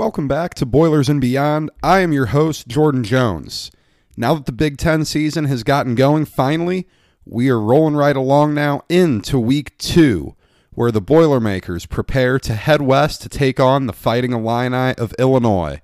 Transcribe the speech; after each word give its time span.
Welcome 0.00 0.28
back 0.28 0.54
to 0.54 0.64
Boilers 0.64 1.10
and 1.10 1.20
Beyond. 1.20 1.70
I 1.82 1.98
am 1.98 2.10
your 2.10 2.24
host, 2.32 2.66
Jordan 2.66 3.04
Jones. 3.04 3.70
Now 4.16 4.32
that 4.32 4.46
the 4.46 4.50
Big 4.50 4.78
Ten 4.78 5.04
season 5.04 5.44
has 5.44 5.62
gotten 5.62 5.94
going, 5.94 6.24
finally, 6.24 6.88
we 7.26 7.50
are 7.50 7.60
rolling 7.60 7.96
right 7.96 8.16
along 8.16 8.54
now 8.54 8.80
into 8.88 9.38
week 9.38 9.76
two, 9.76 10.36
where 10.70 10.90
the 10.90 11.02
Boilermakers 11.02 11.84
prepare 11.84 12.38
to 12.38 12.54
head 12.54 12.80
west 12.80 13.20
to 13.20 13.28
take 13.28 13.60
on 13.60 13.86
the 13.86 13.92
Fighting 13.92 14.32
Illini 14.32 14.94
of 14.94 15.14
Illinois. 15.18 15.82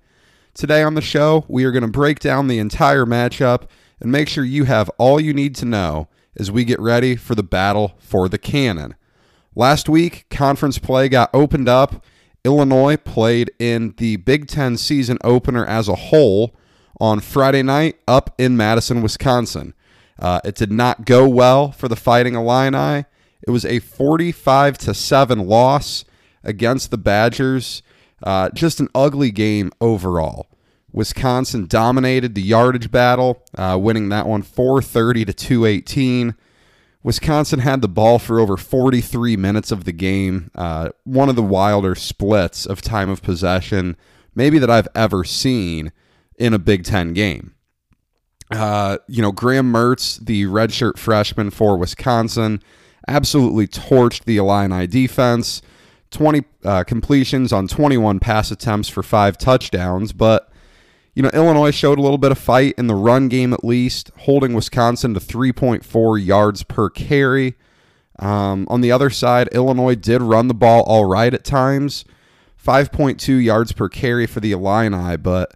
Today 0.55 0.83
on 0.83 0.95
the 0.95 1.03
show, 1.03 1.45
we 1.47 1.65
are 1.65 1.71
going 1.71 1.83
to 1.83 1.87
break 1.87 2.19
down 2.19 2.49
the 2.49 2.59
entire 2.59 3.05
matchup 3.05 3.69
and 4.01 4.11
make 4.11 4.31
sure 4.31 4.45
you 4.45 4.65
have 4.65 4.91
all 4.97 5.21
you 5.21 5.35
need 5.35 5.55
to 5.57 5.67
know 5.67 6.09
as 6.39 6.51
we 6.51 6.65
get 6.65 6.81
ready 6.81 7.17
for 7.17 7.35
the 7.35 7.43
battle 7.43 7.93
for 7.99 8.31
the 8.31 8.39
cannon. 8.39 8.95
Last 9.55 9.91
week, 9.91 10.25
conference 10.31 10.79
play 10.79 11.11
got 11.11 11.29
opened 11.35 11.69
up. 11.69 12.03
Illinois 12.47 12.97
played 12.97 13.51
in 13.59 13.93
the 13.97 14.17
Big 14.17 14.47
Ten 14.47 14.77
season 14.77 15.19
opener 15.25 15.67
as 15.67 15.89
a 15.89 15.97
whole 15.97 16.55
on 17.01 17.19
Friday 17.19 17.63
night 17.63 17.99
up 18.07 18.35
in 18.39 18.57
Madison, 18.57 19.03
Wisconsin. 19.03 19.75
Uh, 20.17 20.41
it 20.45 20.55
did 20.55 20.71
not 20.71 21.05
go 21.05 21.29
well 21.29 21.73
for 21.73 21.89
the 21.89 21.97
Fighting 21.97 22.37
Illini. 22.37 23.05
It 23.47 23.51
was 23.51 23.65
a 23.65 23.81
45 23.81 24.79
to 24.79 24.95
7 24.95 25.41
loss 25.41 26.05
against 26.45 26.93
the 26.93 26.97
Badgers. 26.97 27.83
Uh, 28.23 28.49
just 28.51 28.79
an 28.79 28.89
ugly 28.95 29.33
game 29.33 29.73
overall. 29.81 30.47
Wisconsin 30.93 31.67
dominated 31.67 32.37
the 32.37 32.43
yardage 32.43 32.93
battle, 32.93 33.43
uh, 33.59 33.77
winning 33.79 34.09
that 34.11 34.27
one 34.27 34.43
430 34.43 35.25
to 35.25 35.33
218. 35.35 36.35
Wisconsin 37.07 37.61
had 37.61 37.83
the 37.83 37.89
ball 37.89 38.19
for 38.19 38.41
over 38.41 38.57
43 38.57 39.37
minutes 39.37 39.71
of 39.71 39.85
the 39.85 39.93
game. 39.93 40.51
Uh, 40.57 40.89
one 41.05 41.29
of 41.29 41.37
the 41.37 41.43
wilder 41.43 41.95
splits 41.95 42.67
of 42.67 42.83
time 42.83 43.09
of 43.09 43.23
possession, 43.23 43.97
maybe 44.35 44.59
that 44.59 44.69
I've 44.69 44.89
ever 44.93 45.23
seen 45.23 45.93
in 46.35 46.53
a 46.53 46.59
Big 46.59 46.83
Ten 46.83 47.13
game. 47.13 47.55
Uh, 48.51 48.99
you 49.07 49.23
know, 49.23 49.31
Graham 49.31 49.73
Mertz, 49.73 50.19
the 50.19 50.47
redshirt 50.47 50.99
freshman 50.99 51.51
for 51.51 51.77
Wisconsin, 51.77 52.61
absolutely 53.07 53.69
torched 53.69 54.25
the 54.25 54.39
Illini 54.39 54.89
defense. 54.89 55.63
20 56.11 56.43
uh, 56.65 56.83
completions 56.83 57.53
on 57.53 57.69
21 57.69 58.19
pass 58.19 58.51
attempts 58.51 58.89
for 58.89 59.05
five 59.05 59.39
touchdowns, 59.39 60.13
but 60.13 60.51
you 61.17 61.23
know, 61.23 61.31
Illinois 61.33 61.71
showed 61.71 61.99
a 61.99 62.03
little 62.03 62.19
bit 62.19 62.31
of 62.31 62.39
fight 62.39 62.75
in 62.77 62.89
the 62.89 62.95
run 62.95 63.29
game 63.29 63.55
at 63.55 63.65
least, 63.65 64.11
holding 64.19 64.53
Wisconsin 64.53 65.15
to 65.15 65.21
3.4 65.21 66.25
yards 66.25 66.63
per 66.63 66.91
carry. 66.91 67.55
Um, 68.19 68.67
on 68.69 68.83
the 68.83 68.93
other 68.93 69.09
side, 69.09 69.49
Illinois 69.49 69.95
did 69.95 70.21
run 70.21 70.49
the 70.49 70.55
ball 70.55 70.83
all 70.83 71.07
right 71.07 71.33
at 71.33 71.43
times, 71.43 72.05
5.2 72.63 73.43
yards 73.43 73.73
per 73.73 73.89
carry 73.89 74.27
for 74.27 74.41
the 74.41 74.53
Illini, 74.53 75.17
but 75.17 75.55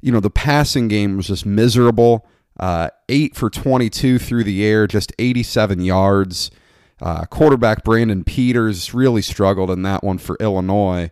you 0.00 0.12
know 0.12 0.20
the 0.20 0.30
passing 0.30 0.86
game 0.86 1.16
was 1.16 1.26
just 1.26 1.44
miserable. 1.44 2.24
Uh, 2.60 2.90
eight 3.08 3.34
for 3.34 3.50
22 3.50 4.20
through 4.20 4.44
the 4.44 4.64
air, 4.64 4.86
just 4.86 5.12
87 5.18 5.80
yards. 5.80 6.52
Uh, 7.00 7.24
quarterback 7.24 7.82
Brandon 7.82 8.22
Peters 8.22 8.94
really 8.94 9.22
struggled 9.22 9.70
in 9.70 9.82
that 9.82 10.04
one 10.04 10.18
for 10.18 10.36
Illinois. 10.38 11.10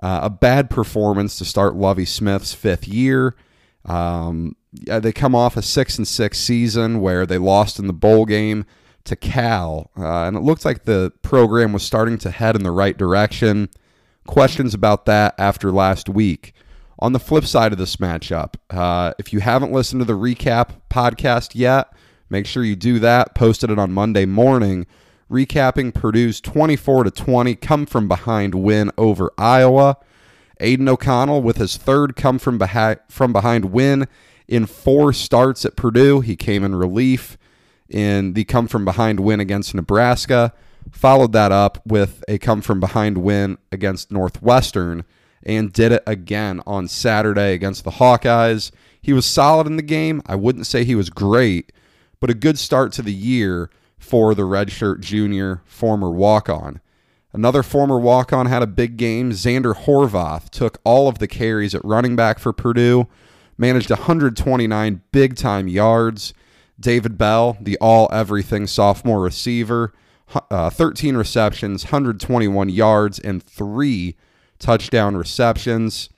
Uh, 0.00 0.20
a 0.24 0.30
bad 0.30 0.70
performance 0.70 1.36
to 1.38 1.44
start 1.44 1.74
Lovie 1.74 2.04
Smith's 2.04 2.54
fifth 2.54 2.86
year. 2.86 3.34
Um, 3.84 4.54
they 4.72 5.12
come 5.12 5.34
off 5.34 5.56
a 5.56 5.62
six 5.62 5.98
and 5.98 6.06
six 6.06 6.38
season 6.38 7.00
where 7.00 7.26
they 7.26 7.38
lost 7.38 7.78
in 7.78 7.86
the 7.86 7.92
bowl 7.92 8.26
game 8.26 8.64
to 9.04 9.16
Cal, 9.16 9.90
uh, 9.96 10.24
and 10.24 10.36
it 10.36 10.40
looked 10.40 10.64
like 10.64 10.84
the 10.84 11.12
program 11.22 11.72
was 11.72 11.82
starting 11.82 12.18
to 12.18 12.30
head 12.30 12.54
in 12.54 12.62
the 12.62 12.70
right 12.70 12.96
direction. 12.96 13.70
Questions 14.26 14.74
about 14.74 15.06
that 15.06 15.34
after 15.38 15.72
last 15.72 16.08
week. 16.08 16.52
On 17.00 17.12
the 17.12 17.20
flip 17.20 17.44
side 17.44 17.72
of 17.72 17.78
this 17.78 17.96
matchup, 17.96 18.54
uh, 18.70 19.14
if 19.18 19.32
you 19.32 19.40
haven't 19.40 19.72
listened 19.72 20.00
to 20.00 20.04
the 20.04 20.18
recap 20.18 20.80
podcast 20.90 21.54
yet, 21.54 21.92
make 22.28 22.44
sure 22.44 22.64
you 22.64 22.76
do 22.76 22.98
that. 22.98 23.34
Posted 23.34 23.70
it 23.70 23.78
on 23.78 23.92
Monday 23.92 24.26
morning 24.26 24.86
recapping 25.30 25.92
Purdue's 25.92 26.40
24 26.40 27.04
to 27.04 27.10
20 27.10 27.54
come 27.56 27.86
from 27.86 28.08
behind 28.08 28.54
win 28.54 28.90
over 28.96 29.32
Iowa. 29.36 29.98
Aidan 30.60 30.88
O'Connell 30.88 31.42
with 31.42 31.56
his 31.58 31.76
third 31.76 32.16
come 32.16 32.38
from 32.38 32.58
behind 32.58 33.00
from 33.08 33.32
behind 33.32 33.66
win 33.66 34.08
in 34.48 34.66
four 34.66 35.12
starts 35.12 35.64
at 35.64 35.76
Purdue. 35.76 36.20
He 36.20 36.36
came 36.36 36.64
in 36.64 36.74
relief 36.74 37.38
in 37.88 38.32
the 38.32 38.44
come 38.44 38.66
from 38.66 38.84
behind 38.84 39.20
win 39.20 39.40
against 39.40 39.74
Nebraska. 39.74 40.52
Followed 40.90 41.32
that 41.32 41.52
up 41.52 41.80
with 41.86 42.24
a 42.28 42.38
come 42.38 42.62
from 42.62 42.80
behind 42.80 43.18
win 43.18 43.58
against 43.70 44.10
Northwestern 44.10 45.04
and 45.42 45.72
did 45.72 45.92
it 45.92 46.02
again 46.06 46.60
on 46.66 46.88
Saturday 46.88 47.52
against 47.52 47.84
the 47.84 47.92
Hawkeyes. 47.92 48.70
He 49.00 49.12
was 49.12 49.26
solid 49.26 49.66
in 49.66 49.76
the 49.76 49.82
game. 49.82 50.22
I 50.26 50.34
wouldn't 50.34 50.66
say 50.66 50.84
he 50.84 50.94
was 50.94 51.10
great, 51.10 51.72
but 52.20 52.30
a 52.30 52.34
good 52.34 52.58
start 52.58 52.92
to 52.92 53.02
the 53.02 53.12
year 53.12 53.70
for 53.98 54.34
the 54.34 54.42
redshirt 54.42 55.00
junior 55.00 55.62
former 55.64 56.10
walk 56.10 56.48
on. 56.48 56.80
Another 57.32 57.62
former 57.62 57.98
walk 57.98 58.32
on 58.32 58.46
had 58.46 58.62
a 58.62 58.66
big 58.66 58.96
game. 58.96 59.32
Xander 59.32 59.74
Horvath 59.74 60.48
took 60.48 60.80
all 60.84 61.08
of 61.08 61.18
the 61.18 61.28
carries 61.28 61.74
at 61.74 61.84
running 61.84 62.16
back 62.16 62.38
for 62.38 62.52
Purdue, 62.52 63.06
managed 63.58 63.90
129 63.90 65.02
big 65.12 65.36
time 65.36 65.68
yards. 65.68 66.32
David 66.80 67.18
Bell, 67.18 67.56
the 67.60 67.76
all 67.80 68.08
everything 68.12 68.66
sophomore 68.66 69.20
receiver, 69.20 69.92
uh, 70.50 70.70
13 70.70 71.16
receptions, 71.16 71.84
121 71.84 72.68
yards, 72.68 73.18
and 73.18 73.42
three 73.42 74.16
touchdown 74.58 75.16
receptions. 75.16 76.08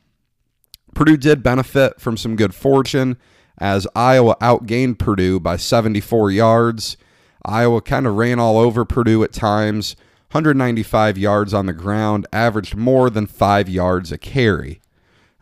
Purdue 0.94 1.16
did 1.16 1.42
benefit 1.42 2.00
from 2.00 2.16
some 2.16 2.36
good 2.36 2.54
fortune 2.54 3.16
as 3.58 3.86
Iowa 3.94 4.36
outgained 4.40 4.98
Purdue 4.98 5.40
by 5.40 5.56
74 5.56 6.30
yards. 6.30 6.96
Iowa 7.44 7.80
kind 7.80 8.06
of 8.06 8.16
ran 8.16 8.38
all 8.38 8.58
over 8.58 8.84
Purdue 8.84 9.22
at 9.22 9.32
times, 9.32 9.96
195 10.32 11.18
yards 11.18 11.54
on 11.54 11.66
the 11.66 11.72
ground, 11.72 12.26
averaged 12.32 12.76
more 12.76 13.10
than 13.10 13.26
five 13.26 13.68
yards 13.68 14.12
a 14.12 14.18
carry. 14.18 14.80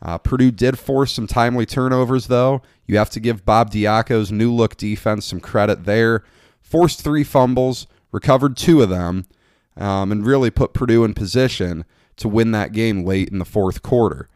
Uh, 0.01 0.17
Purdue 0.19 0.51
did 0.51 0.79
force 0.79 1.13
some 1.13 1.27
timely 1.27 1.67
turnovers, 1.67 2.29
though. 2.29 2.63
You 2.87 2.99
have 2.99 3.11
to 3.11 3.21
give 3.21 3.45
Bob 3.45 3.71
Diaco's 3.71 4.31
new 4.31 4.53
look 4.53 4.77
defense 4.77 5.27
some 5.27 5.41
credit 5.41 5.85
there. 5.85 6.23
Forced 6.61 7.03
three 7.03 7.25
fumbles, 7.25 7.87
recovered 8.13 8.57
two 8.57 8.81
of 8.81 8.89
them, 8.89 9.27
um, 9.77 10.13
and 10.13 10.25
really 10.25 10.51
put 10.51 10.73
Purdue 10.73 11.05
in 11.05 11.15
position 11.15 11.85
to 12.17 12.29
win 12.29 12.53
that 12.53 12.73
game 12.73 13.05
late 13.05 13.29
in 13.29 13.39
the 13.39 13.45
fourth 13.45 13.83
quarter. 13.83 14.29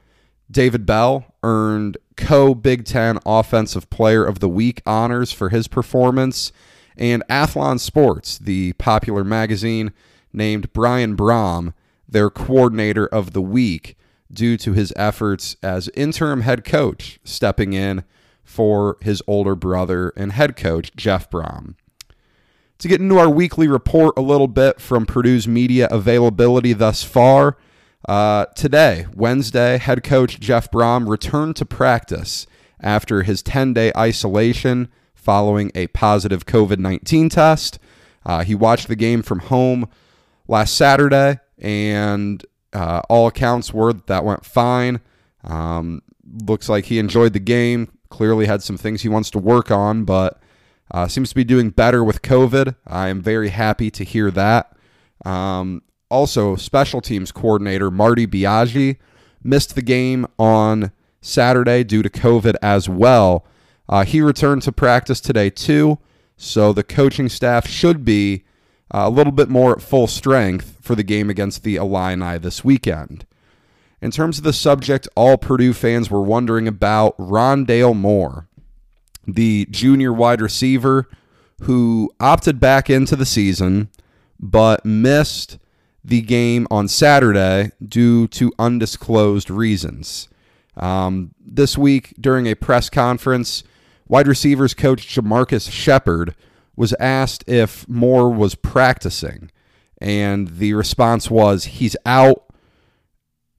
David 0.51 0.85
Bell 0.85 1.25
earned 1.43 1.97
co 2.17 2.55
Big 2.55 2.85
Ten 2.85 3.19
Offensive 3.25 3.89
Player 3.91 4.25
of 4.25 4.41
the 4.41 4.49
Week 4.49 4.83
honors 4.85 5.33
for 5.33 5.49
his 5.49 5.69
performance 5.69 6.53
and 6.97 7.23
Athlon 7.29 7.79
Sports, 7.79 8.39
the 8.39 8.73
popular 8.75 9.25
magazine, 9.25 9.93
named 10.33 10.73
Brian 10.73 11.17
Brohm 11.17 11.75
their 12.09 12.31
coordinator 12.31 13.07
of 13.07 13.33
the 13.33 13.43
week 13.43 13.97
due 14.33 14.57
to 14.59 14.73
his 14.73 14.93
efforts 14.97 15.57
as 15.63 15.89
interim 15.95 16.43
head 16.43 16.65
coach, 16.65 17.19
stepping 17.25 17.73
in 17.73 18.05
for 18.45 18.97
his 19.01 19.23
older 19.27 19.55
brother 19.55 20.13
and 20.17 20.33
head 20.33 20.57
coach, 20.57 20.95
Jeff 20.97 21.31
Brohm. 21.31 21.75
To 22.79 22.89
get 22.89 23.01
into 23.01 23.19
our 23.19 23.31
weekly 23.31 23.69
report 23.69 24.15
a 24.17 24.23
little 24.23 24.49
bit 24.49 24.81
from 24.81 25.07
Purdue's 25.07 25.47
media 25.47 25.89
availability 25.91 26.73
thus 26.73 27.03
far, 27.05 27.57
uh, 28.09 28.47
today, 28.57 29.07
Wednesday, 29.15 29.79
head 29.79 30.03
coach 30.03 30.41
Jeff 30.41 30.71
Brohm 30.71 31.09
returned 31.09 31.57
to 31.57 31.65
practice 31.65 32.47
after 32.81 33.23
his 33.23 33.43
10 33.43 33.75
day 33.75 33.93
isolation 33.97 34.89
following 35.23 35.71
a 35.75 35.87
positive 35.89 36.47
COVID 36.47 36.79
19 36.79 37.29
test. 37.29 37.79
Uh, 38.25 38.45
he 38.45 38.55
watched 38.55 38.89
the 38.89 38.97
game 38.97 39.23
from 39.23 39.41
home 39.41 39.89
last 40.49 40.77
Saturday, 40.77 41.39
and 41.59 42.45
uh, 42.73 43.03
all 43.09 43.27
accounts 43.27 43.73
were 43.73 43.93
that 43.93 44.07
that 44.07 44.25
went 44.25 44.45
fine. 44.45 45.01
Um, 45.45 46.03
looks 46.47 46.69
like 46.69 46.87
he 46.87 46.99
enjoyed 46.99 47.33
the 47.33 47.41
game. 47.41 47.89
Clearly 48.11 48.47
had 48.47 48.63
some 48.63 48.77
things 48.77 49.03
he 49.03 49.09
wants 49.09 49.31
to 49.31 49.39
work 49.39 49.71
on, 49.71 50.05
but 50.05 50.41
uh, 50.91 51.09
seems 51.09 51.31
to 51.31 51.35
be 51.35 51.45
doing 51.45 51.71
better 51.71 52.05
with 52.05 52.23
COVID. 52.23 52.77
I 52.87 53.09
am 53.09 53.23
very 53.23 53.49
happy 53.49 53.91
to 53.91 54.05
hear 54.05 54.31
that. 54.33 54.77
Um, 55.25 55.83
also, 56.11 56.57
special 56.57 57.01
teams 57.01 57.33
coordinator 57.33 57.91
Marty 57.91 58.27
Biagi 58.27 58.99
missed 59.43 59.75
the 59.75 59.83
game 59.83 60.27
on 60.39 60.93
Saturday 61.21 61.85
due 61.85 62.03
to 62.03 62.11
COVID 62.11 62.55
as 62.61 62.89
well. 62.89 63.47
Uh, 63.93 64.07
he 64.07 64.23
returned 64.23 64.63
to 64.63 64.73
practice 64.73 65.21
today, 65.21 65.51
too. 65.51 65.99
So 66.39 66.73
the 66.73 66.83
coaching 66.83 67.29
staff 67.29 67.69
should 67.69 68.07
be 68.07 68.43
uh, 68.91 69.03
a 69.05 69.11
little 69.11 69.35
bit 69.35 69.51
more 69.51 69.73
at 69.73 69.83
full 69.83 70.07
strength 70.07 70.79
for 70.81 70.95
the 70.95 71.03
game 71.03 71.29
against 71.29 71.63
the 71.63 71.77
Illini 71.77 72.39
this 72.39 72.65
weekend. 72.65 73.27
In 74.01 74.11
terms 74.11 74.39
of 74.39 74.45
the 74.45 74.55
subject, 74.55 75.09
all 75.15 75.37
Purdue 75.37 75.75
fans 75.75 76.11
were 76.11 76.23
wondering 76.23 76.67
about 76.67 77.19
Rondale 77.19 77.95
Moore, 77.95 78.49
the 79.27 79.67
junior 79.71 80.11
wide 80.11 80.41
receiver 80.41 81.07
who 81.65 82.11
opted 82.19 82.59
back 82.59 82.89
into 82.89 83.15
the 83.15 83.27
season 83.27 83.91
but 84.41 84.87
missed 84.87 85.59
the 86.03 86.23
game 86.23 86.67
on 86.71 86.89
Saturday 86.89 87.73
due 87.87 88.27
to 88.29 88.55
undisclosed 88.59 89.51
reasons. 89.51 90.31
Um, 90.79 91.35
this 91.39 91.77
week, 91.77 92.15
during 92.19 92.47
a 92.47 92.57
press 92.57 92.89
conference, 92.89 93.65
wide 94.13 94.29
receivers 94.29 94.75
coach 94.75 95.09
JaMarcus 95.09 95.73
Shephard 95.73 96.35
was 96.77 96.93
asked 97.01 97.49
if 97.49 97.89
Moore 97.89 98.29
was 98.29 98.55
practicing, 98.55 99.51
and 100.03 100.59
the 100.59 100.75
response 100.75 101.31
was, 101.31 101.65
"He's 101.65 101.97
out." 102.05 102.45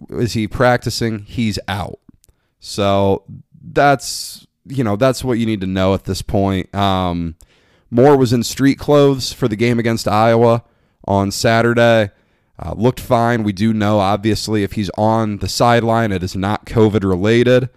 Is 0.09 0.33
he 0.33 0.47
practicing? 0.47 1.19
He's 1.23 1.57
out. 1.67 1.99
So 2.59 3.23
that's 3.63 4.45
you 4.65 4.83
know 4.83 4.95
that's 4.95 5.23
what 5.23 5.39
you 5.39 5.47
need 5.47 5.61
to 5.61 5.67
know 5.67 5.95
at 5.95 6.03
this 6.03 6.21
point. 6.21 6.73
Um, 6.75 7.35
Moore 7.89 8.15
was 8.15 8.31
in 8.31 8.43
street 8.43 8.77
clothes 8.77 9.33
for 9.33 9.47
the 9.47 9.55
game 9.55 9.79
against 9.79 10.07
Iowa 10.07 10.63
on 11.07 11.31
Saturday. 11.31 12.11
Uh, 12.59 12.73
looked 12.77 12.99
fine. 12.99 13.41
We 13.41 13.53
do 13.53 13.73
know, 13.73 13.99
obviously, 13.99 14.61
if 14.61 14.73
he's 14.73 14.91
on 14.99 15.37
the 15.37 15.49
sideline, 15.49 16.11
it 16.11 16.21
is 16.21 16.35
not 16.35 16.67
COVID 16.67 17.03
related. 17.03 17.69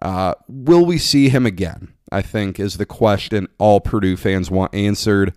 Uh, 0.00 0.34
will 0.46 0.86
we 0.86 0.98
see 0.98 1.28
him 1.28 1.44
again? 1.44 1.91
I 2.12 2.22
think 2.22 2.60
is 2.60 2.76
the 2.76 2.86
question 2.86 3.48
all 3.58 3.80
Purdue 3.80 4.16
fans 4.16 4.50
want 4.50 4.74
answered. 4.74 5.34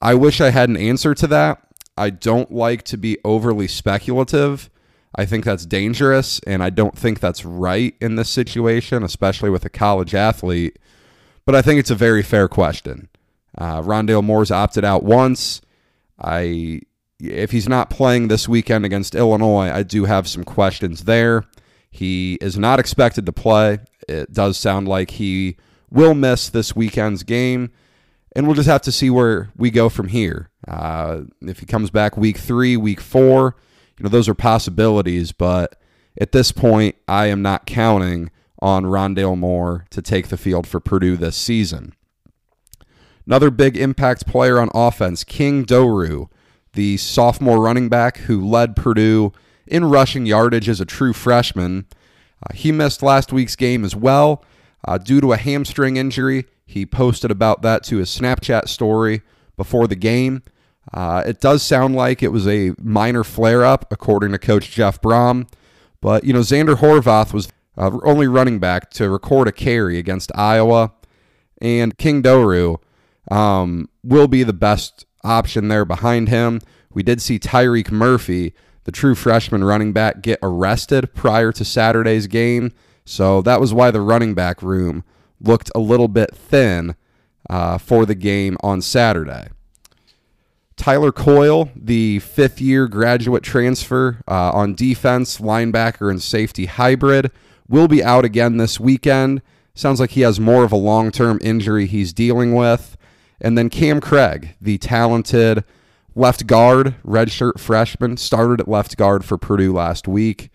I 0.00 0.14
wish 0.14 0.40
I 0.40 0.50
had 0.50 0.68
an 0.68 0.76
answer 0.76 1.14
to 1.14 1.26
that. 1.28 1.62
I 1.96 2.10
don't 2.10 2.50
like 2.50 2.82
to 2.84 2.96
be 2.96 3.18
overly 3.24 3.68
speculative. 3.68 4.70
I 5.14 5.26
think 5.26 5.44
that's 5.44 5.66
dangerous, 5.66 6.40
and 6.46 6.62
I 6.62 6.70
don't 6.70 6.96
think 6.96 7.20
that's 7.20 7.44
right 7.44 7.94
in 8.00 8.16
this 8.16 8.30
situation, 8.30 9.02
especially 9.02 9.50
with 9.50 9.64
a 9.64 9.70
college 9.70 10.14
athlete. 10.14 10.78
But 11.44 11.54
I 11.54 11.62
think 11.62 11.78
it's 11.78 11.90
a 11.90 11.94
very 11.94 12.22
fair 12.22 12.48
question. 12.48 13.08
Uh, 13.56 13.82
Rondale 13.82 14.24
Moore's 14.24 14.50
opted 14.50 14.84
out 14.84 15.04
once. 15.04 15.60
I, 16.18 16.80
if 17.20 17.50
he's 17.50 17.68
not 17.68 17.90
playing 17.90 18.28
this 18.28 18.48
weekend 18.48 18.86
against 18.86 19.14
Illinois, 19.14 19.70
I 19.70 19.82
do 19.82 20.06
have 20.06 20.26
some 20.26 20.44
questions 20.44 21.04
there. 21.04 21.44
He 21.90 22.38
is 22.40 22.56
not 22.56 22.80
expected 22.80 23.26
to 23.26 23.32
play. 23.32 23.80
It 24.08 24.32
does 24.32 24.56
sound 24.56 24.88
like 24.88 25.10
he 25.10 25.58
will 25.92 26.14
miss 26.14 26.48
this 26.48 26.74
weekend's 26.74 27.22
game, 27.22 27.70
and 28.34 28.46
we'll 28.46 28.56
just 28.56 28.68
have 28.68 28.82
to 28.82 28.92
see 28.92 29.10
where 29.10 29.50
we 29.56 29.70
go 29.70 29.88
from 29.88 30.08
here. 30.08 30.50
Uh, 30.66 31.22
if 31.42 31.58
he 31.58 31.66
comes 31.66 31.90
back 31.90 32.16
week 32.16 32.38
three, 32.38 32.76
week 32.76 33.00
four, 33.00 33.56
you 33.98 34.04
know 34.04 34.08
those 34.08 34.28
are 34.28 34.34
possibilities, 34.34 35.32
but 35.32 35.80
at 36.18 36.32
this 36.32 36.50
point, 36.50 36.96
I 37.06 37.26
am 37.26 37.42
not 37.42 37.66
counting 37.66 38.30
on 38.60 38.84
Rondale 38.84 39.36
Moore 39.36 39.86
to 39.90 40.00
take 40.00 40.28
the 40.28 40.36
field 40.36 40.66
for 40.66 40.80
Purdue 40.80 41.16
this 41.16 41.36
season. 41.36 41.94
Another 43.26 43.50
big 43.50 43.76
impact 43.76 44.26
player 44.26 44.58
on 44.58 44.70
offense, 44.74 45.24
King 45.24 45.64
Doerue, 45.64 46.28
the 46.72 46.96
sophomore 46.96 47.60
running 47.60 47.88
back 47.88 48.18
who 48.18 48.46
led 48.46 48.76
Purdue 48.76 49.32
in 49.66 49.84
rushing 49.84 50.26
yardage 50.26 50.68
as 50.68 50.80
a 50.80 50.86
true 50.86 51.12
freshman. 51.12 51.86
Uh, 52.42 52.54
he 52.54 52.72
missed 52.72 53.02
last 53.02 53.32
week's 53.32 53.56
game 53.56 53.84
as 53.84 53.94
well 53.94 54.44
uh, 54.86 54.98
due 54.98 55.20
to 55.20 55.32
a 55.32 55.36
hamstring 55.36 55.96
injury. 55.96 56.46
He 56.64 56.86
posted 56.86 57.30
about 57.30 57.62
that 57.62 57.84
to 57.84 57.98
his 57.98 58.08
Snapchat 58.08 58.68
story 58.68 59.22
before 59.56 59.86
the 59.86 59.96
game. 59.96 60.42
Uh, 60.92 61.22
it 61.26 61.40
does 61.40 61.62
sound 61.62 61.94
like 61.94 62.22
it 62.22 62.32
was 62.32 62.46
a 62.48 62.72
minor 62.80 63.22
flare 63.24 63.64
up, 63.64 63.90
according 63.92 64.32
to 64.32 64.38
Coach 64.38 64.70
Jeff 64.70 65.00
Brohm. 65.00 65.48
But, 66.00 66.24
you 66.24 66.32
know, 66.32 66.40
Xander 66.40 66.76
Horvath 66.76 67.32
was 67.32 67.48
uh, 67.76 67.90
only 68.02 68.26
running 68.26 68.58
back 68.58 68.90
to 68.90 69.08
record 69.08 69.48
a 69.48 69.52
carry 69.52 69.98
against 69.98 70.32
Iowa. 70.34 70.92
And 71.60 71.96
King 71.96 72.22
Doerue 72.22 72.78
um, 73.30 73.88
will 74.02 74.26
be 74.26 74.42
the 74.42 74.52
best 74.52 75.06
option 75.22 75.68
there 75.68 75.84
behind 75.84 76.28
him. 76.28 76.60
We 76.92 77.02
did 77.04 77.22
see 77.22 77.38
Tyreek 77.38 77.92
Murphy, 77.92 78.52
the 78.84 78.92
true 78.92 79.14
freshman 79.14 79.62
running 79.62 79.92
back, 79.92 80.22
get 80.22 80.40
arrested 80.42 81.14
prior 81.14 81.52
to 81.52 81.64
Saturday's 81.64 82.26
game. 82.26 82.72
So 83.04 83.42
that 83.42 83.60
was 83.60 83.74
why 83.74 83.90
the 83.90 84.00
running 84.00 84.34
back 84.34 84.62
room 84.62 85.04
looked 85.40 85.70
a 85.74 85.80
little 85.80 86.08
bit 86.08 86.34
thin 86.34 86.94
uh, 87.50 87.78
for 87.78 88.06
the 88.06 88.14
game 88.14 88.56
on 88.62 88.80
Saturday. 88.80 89.48
Tyler 90.76 91.12
Coyle, 91.12 91.70
the 91.76 92.18
fifth 92.20 92.60
year 92.60 92.88
graduate 92.88 93.42
transfer 93.42 94.22
uh, 94.26 94.50
on 94.52 94.74
defense, 94.74 95.38
linebacker, 95.38 96.10
and 96.10 96.22
safety 96.22 96.66
hybrid, 96.66 97.30
will 97.68 97.88
be 97.88 98.02
out 98.02 98.24
again 98.24 98.56
this 98.56 98.80
weekend. 98.80 99.42
Sounds 99.74 100.00
like 100.00 100.10
he 100.10 100.22
has 100.22 100.40
more 100.40 100.64
of 100.64 100.72
a 100.72 100.76
long 100.76 101.10
term 101.10 101.38
injury 101.42 101.86
he's 101.86 102.12
dealing 102.12 102.54
with. 102.54 102.96
And 103.40 103.56
then 103.58 103.70
Cam 103.70 104.00
Craig, 104.00 104.54
the 104.60 104.78
talented 104.78 105.64
left 106.14 106.46
guard, 106.46 106.94
redshirt 107.04 107.58
freshman, 107.58 108.16
started 108.16 108.60
at 108.60 108.68
left 108.68 108.96
guard 108.96 109.24
for 109.24 109.38
Purdue 109.38 109.72
last 109.72 110.06
week. 110.06 110.50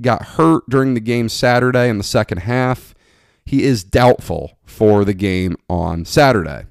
Got 0.00 0.22
hurt 0.22 0.68
during 0.68 0.94
the 0.94 1.00
game 1.00 1.28
Saturday 1.28 1.88
in 1.88 1.98
the 1.98 2.04
second 2.04 2.38
half. 2.38 2.94
He 3.44 3.62
is 3.62 3.84
doubtful 3.84 4.58
for 4.64 5.04
the 5.04 5.14
game 5.14 5.56
on 5.68 6.04
Saturday. 6.04 6.66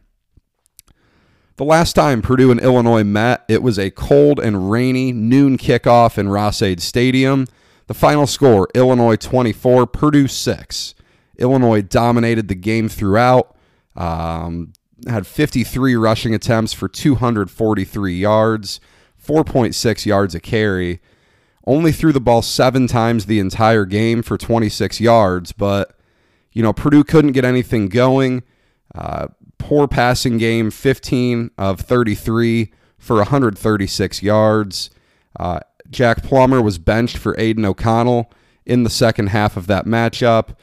The 1.57 1.63
last 1.63 1.93
time 1.93 2.23
Purdue 2.23 2.49
and 2.49 2.59
Illinois 2.59 3.03
met, 3.03 3.45
it 3.47 3.61
was 3.61 3.77
a 3.77 3.91
cold 3.91 4.39
and 4.39 4.71
rainy 4.71 5.11
noon 5.11 5.57
kickoff 5.57 6.17
in 6.17 6.29
Ross-Ade 6.29 6.81
Stadium. 6.81 7.47
The 7.87 7.93
final 7.93 8.25
score 8.25 8.67
Illinois 8.73 9.17
24, 9.17 9.85
Purdue 9.87 10.27
6. 10.27 10.95
Illinois 11.37 11.81
dominated 11.81 12.47
the 12.47 12.55
game 12.55 12.89
throughout. 12.89 13.55
Um, 13.95 14.73
had 15.07 15.27
53 15.27 15.95
rushing 15.95 16.33
attempts 16.33 16.73
for 16.73 16.87
243 16.87 18.15
yards, 18.15 18.79
4.6 19.23 20.05
yards 20.05 20.33
a 20.33 20.39
carry. 20.39 21.01
Only 21.65 21.91
threw 21.91 22.11
the 22.11 22.19
ball 22.19 22.41
seven 22.41 22.87
times 22.87 23.25
the 23.25 23.39
entire 23.39 23.85
game 23.85 24.21
for 24.21 24.37
26 24.37 24.99
yards, 24.99 25.51
but, 25.53 25.95
you 26.51 26.61
know, 26.61 26.73
Purdue 26.73 27.03
couldn't 27.03 27.31
get 27.31 27.45
anything 27.45 27.87
going. 27.87 28.43
Uh, 28.93 29.27
poor 29.57 29.87
passing 29.87 30.37
game, 30.37 30.69
15 30.69 31.51
of 31.57 31.79
33 31.79 32.71
for 32.97 33.17
136 33.17 34.21
yards. 34.21 34.89
Uh, 35.39 35.59
Jack 35.89 36.23
Plummer 36.23 36.61
was 36.61 36.77
benched 36.77 37.17
for 37.17 37.39
Aidan 37.39 37.65
O'Connell 37.65 38.31
in 38.65 38.83
the 38.83 38.89
second 38.89 39.27
half 39.27 39.55
of 39.55 39.67
that 39.67 39.85
matchup. 39.85 40.55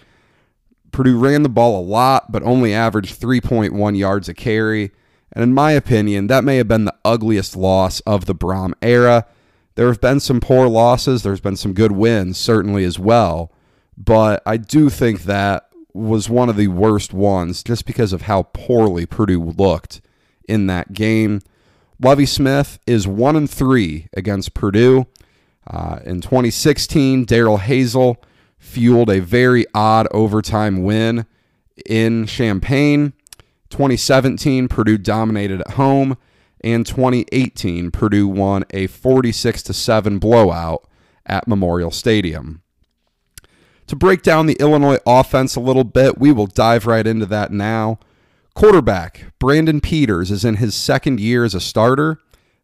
Purdue 0.93 1.19
ran 1.19 1.43
the 1.43 1.49
ball 1.49 1.81
a 1.81 1.85
lot, 1.85 2.33
but 2.33 2.43
only 2.43 2.75
averaged 2.75 3.21
3.1 3.21 3.97
yards 3.97 4.29
a 4.29 4.35
carry. 4.35 4.91
And 5.33 5.43
in 5.43 5.55
my 5.55 5.73
opinion, 5.73 6.27
that 6.27 6.45
may 6.45 6.57
have 6.57 6.69
been 6.69 6.85
the 6.85 6.97
ugliest 7.05 7.57
loss 7.57 8.01
of 8.01 8.27
the 8.27 8.35
Brohm 8.35 8.73
era. 8.83 9.27
There 9.81 9.89
have 9.89 10.03
been 10.03 10.21
some 10.21 10.41
poor 10.41 10.69
losses, 10.69 11.23
there's 11.23 11.41
been 11.41 11.57
some 11.57 11.73
good 11.73 11.93
wins, 11.93 12.37
certainly 12.37 12.85
as 12.85 12.99
well. 12.99 13.51
But 13.97 14.43
I 14.45 14.59
do 14.59 14.91
think 14.91 15.23
that 15.23 15.71
was 15.95 16.29
one 16.29 16.51
of 16.51 16.57
the 16.57 16.69
worst 16.69 17.15
ones 17.15 17.63
just 17.63 17.87
because 17.87 18.13
of 18.13 18.21
how 18.21 18.43
poorly 18.53 19.07
Purdue 19.07 19.43
looked 19.43 20.03
in 20.47 20.67
that 20.67 20.93
game. 20.93 21.41
Lovie 21.99 22.27
Smith 22.27 22.79
is 22.87 23.09
1 23.09 23.37
and 23.37 23.49
3 23.49 24.09
against 24.13 24.53
Purdue. 24.53 25.07
Uh, 25.67 26.01
in 26.05 26.21
2016, 26.21 27.25
Daryl 27.25 27.59
Hazel 27.59 28.23
fueled 28.59 29.09
a 29.09 29.23
very 29.23 29.65
odd 29.73 30.07
overtime 30.11 30.83
win 30.83 31.25
in 31.87 32.27
Champaign. 32.27 33.15
2017, 33.71 34.69
Purdue 34.69 34.99
dominated 34.99 35.63
at 35.63 35.71
home. 35.71 36.19
And 36.63 36.87
2018, 36.87 37.91
Purdue 37.91 38.29
won 38.29 38.65
a 38.71 38.87
46 38.87 39.63
7 39.65 40.19
blowout 40.19 40.87
at 41.25 41.49
Memorial 41.49 41.91
Stadium. 41.91 42.63
To 43.87 43.97
break 43.97 44.23
down 44.23 44.47
the 44.47 44.61
Illinois 44.61 44.99
offense 45.07 45.57
a 45.57 45.61
little 45.61 45.85
bit, 45.85 46.19
we 46.19 46.31
will 46.31 46.47
dive 46.47 46.87
right 46.87 47.07
into 47.07 47.27
that 47.27 47.51
now. 47.51 47.99
Quarterback 48.55 49.33
Brandon 49.39 49.81
Peters 49.81 50.31
is 50.31 50.45
in 50.45 50.57
his 50.57 50.75
second 50.75 51.19
year 51.19 51.45
as 51.45 51.55
a 51.55 51.61
starter. 51.61 52.19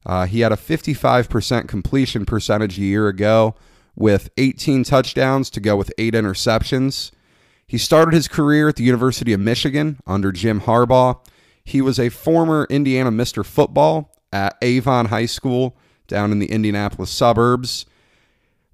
Uh, 0.04 0.26
he 0.26 0.40
had 0.40 0.52
a 0.52 0.56
55% 0.56 1.66
completion 1.66 2.26
percentage 2.26 2.78
a 2.78 2.82
year 2.82 3.08
ago 3.08 3.56
with 3.96 4.30
18 4.36 4.84
touchdowns 4.84 5.50
to 5.50 5.58
go 5.58 5.74
with 5.74 5.92
eight 5.98 6.14
interceptions. 6.14 7.10
He 7.66 7.78
started 7.78 8.14
his 8.14 8.28
career 8.28 8.68
at 8.68 8.76
the 8.76 8.84
University 8.84 9.32
of 9.32 9.40
Michigan 9.40 9.98
under 10.06 10.30
Jim 10.30 10.60
Harbaugh. 10.60 11.18
He 11.66 11.82
was 11.82 11.98
a 11.98 12.08
former 12.08 12.66
Indiana 12.70 13.10
Mr. 13.10 13.44
Football 13.44 14.10
at 14.32 14.56
Avon 14.62 15.06
High 15.06 15.26
School 15.26 15.76
down 16.06 16.32
in 16.32 16.38
the 16.38 16.50
Indianapolis 16.50 17.10
suburbs. 17.10 17.84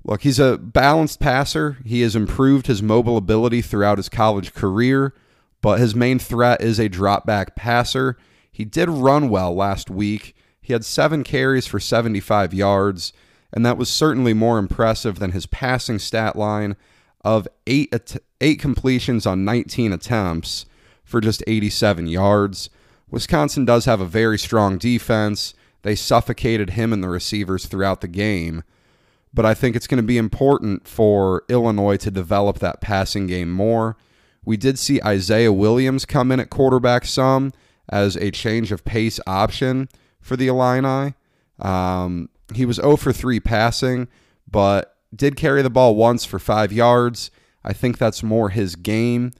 Look, 0.04 0.22
he's 0.22 0.38
a 0.38 0.58
balanced 0.58 1.18
passer. 1.18 1.78
He 1.84 2.02
has 2.02 2.14
improved 2.14 2.66
his 2.66 2.82
mobile 2.82 3.16
ability 3.16 3.62
throughout 3.62 3.98
his 3.98 4.08
college 4.08 4.52
career, 4.52 5.14
but 5.60 5.80
his 5.80 5.94
main 5.94 6.18
threat 6.18 6.60
is 6.60 6.78
a 6.78 6.88
drop 6.88 7.26
back 7.26 7.56
passer. 7.56 8.16
He 8.50 8.64
did 8.64 8.88
run 8.88 9.28
well 9.28 9.54
last 9.54 9.90
week. 9.90 10.36
He 10.60 10.72
had 10.72 10.84
seven 10.84 11.24
carries 11.24 11.66
for 11.66 11.80
75 11.80 12.52
yards 12.54 13.12
and 13.52 13.66
that 13.66 13.76
was 13.76 13.90
certainly 13.90 14.32
more 14.32 14.58
impressive 14.58 15.18
than 15.18 15.32
his 15.32 15.46
passing 15.46 15.98
stat 15.98 16.36
line 16.36 16.76
of 17.24 17.46
eight 17.66 17.94
eight 18.40 18.58
completions 18.58 19.26
on 19.26 19.44
19 19.44 19.92
attempts 19.92 20.66
for 21.04 21.20
just 21.20 21.44
87 21.46 22.06
yards. 22.06 22.70
Wisconsin 23.12 23.64
does 23.64 23.84
have 23.84 24.00
a 24.00 24.06
very 24.06 24.38
strong 24.38 24.78
defense. 24.78 25.54
They 25.82 25.94
suffocated 25.94 26.70
him 26.70 26.92
and 26.92 27.04
the 27.04 27.08
receivers 27.08 27.66
throughout 27.66 28.00
the 28.00 28.08
game. 28.08 28.64
but 29.34 29.46
I 29.46 29.54
think 29.54 29.76
it's 29.76 29.86
going 29.86 30.02
to 30.02 30.06
be 30.06 30.18
important 30.18 30.86
for 30.86 31.44
Illinois 31.48 31.96
to 31.98 32.10
develop 32.10 32.58
that 32.58 32.80
passing 32.80 33.26
game 33.26 33.50
more. 33.50 33.96
We 34.44 34.56
did 34.56 34.78
see 34.78 35.00
Isaiah 35.02 35.52
Williams 35.52 36.04
come 36.04 36.30
in 36.30 36.40
at 36.40 36.50
quarterback 36.50 37.04
some 37.06 37.52
as 37.88 38.16
a 38.16 38.30
change 38.30 38.72
of 38.72 38.84
pace 38.84 39.18
option 39.26 39.88
for 40.20 40.36
the 40.36 40.48
Illini. 40.48 41.14
Um, 41.58 42.28
he 42.54 42.66
was 42.66 42.76
0 42.76 42.96
for 42.96 43.12
3 43.12 43.40
passing, 43.40 44.08
but 44.50 44.96
did 45.14 45.36
carry 45.36 45.62
the 45.62 45.70
ball 45.70 45.96
once 45.96 46.24
for 46.24 46.38
five 46.38 46.72
yards. 46.72 47.30
I 47.64 47.72
think 47.72 47.98
that's 47.98 48.22
more 48.22 48.50
his 48.50 48.76
game. 48.76 49.32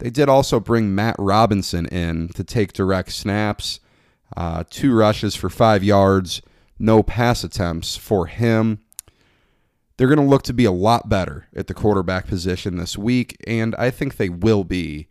They 0.00 0.10
did 0.10 0.28
also 0.30 0.58
bring 0.60 0.94
Matt 0.94 1.16
Robinson 1.18 1.86
in 1.86 2.28
to 2.30 2.42
take 2.42 2.72
direct 2.72 3.12
snaps. 3.12 3.80
Uh, 4.36 4.64
two 4.68 4.94
rushes 4.94 5.34
for 5.34 5.50
five 5.50 5.84
yards, 5.84 6.40
no 6.78 7.02
pass 7.02 7.44
attempts 7.44 7.96
for 7.96 8.26
him. 8.26 8.80
They're 9.96 10.08
going 10.08 10.18
to 10.18 10.24
look 10.24 10.42
to 10.44 10.54
be 10.54 10.64
a 10.64 10.72
lot 10.72 11.10
better 11.10 11.48
at 11.54 11.66
the 11.66 11.74
quarterback 11.74 12.26
position 12.26 12.78
this 12.78 12.96
week, 12.96 13.36
and 13.46 13.74
I 13.74 13.90
think 13.90 14.16
they 14.16 14.30
will 14.30 14.64
be, 14.64 15.08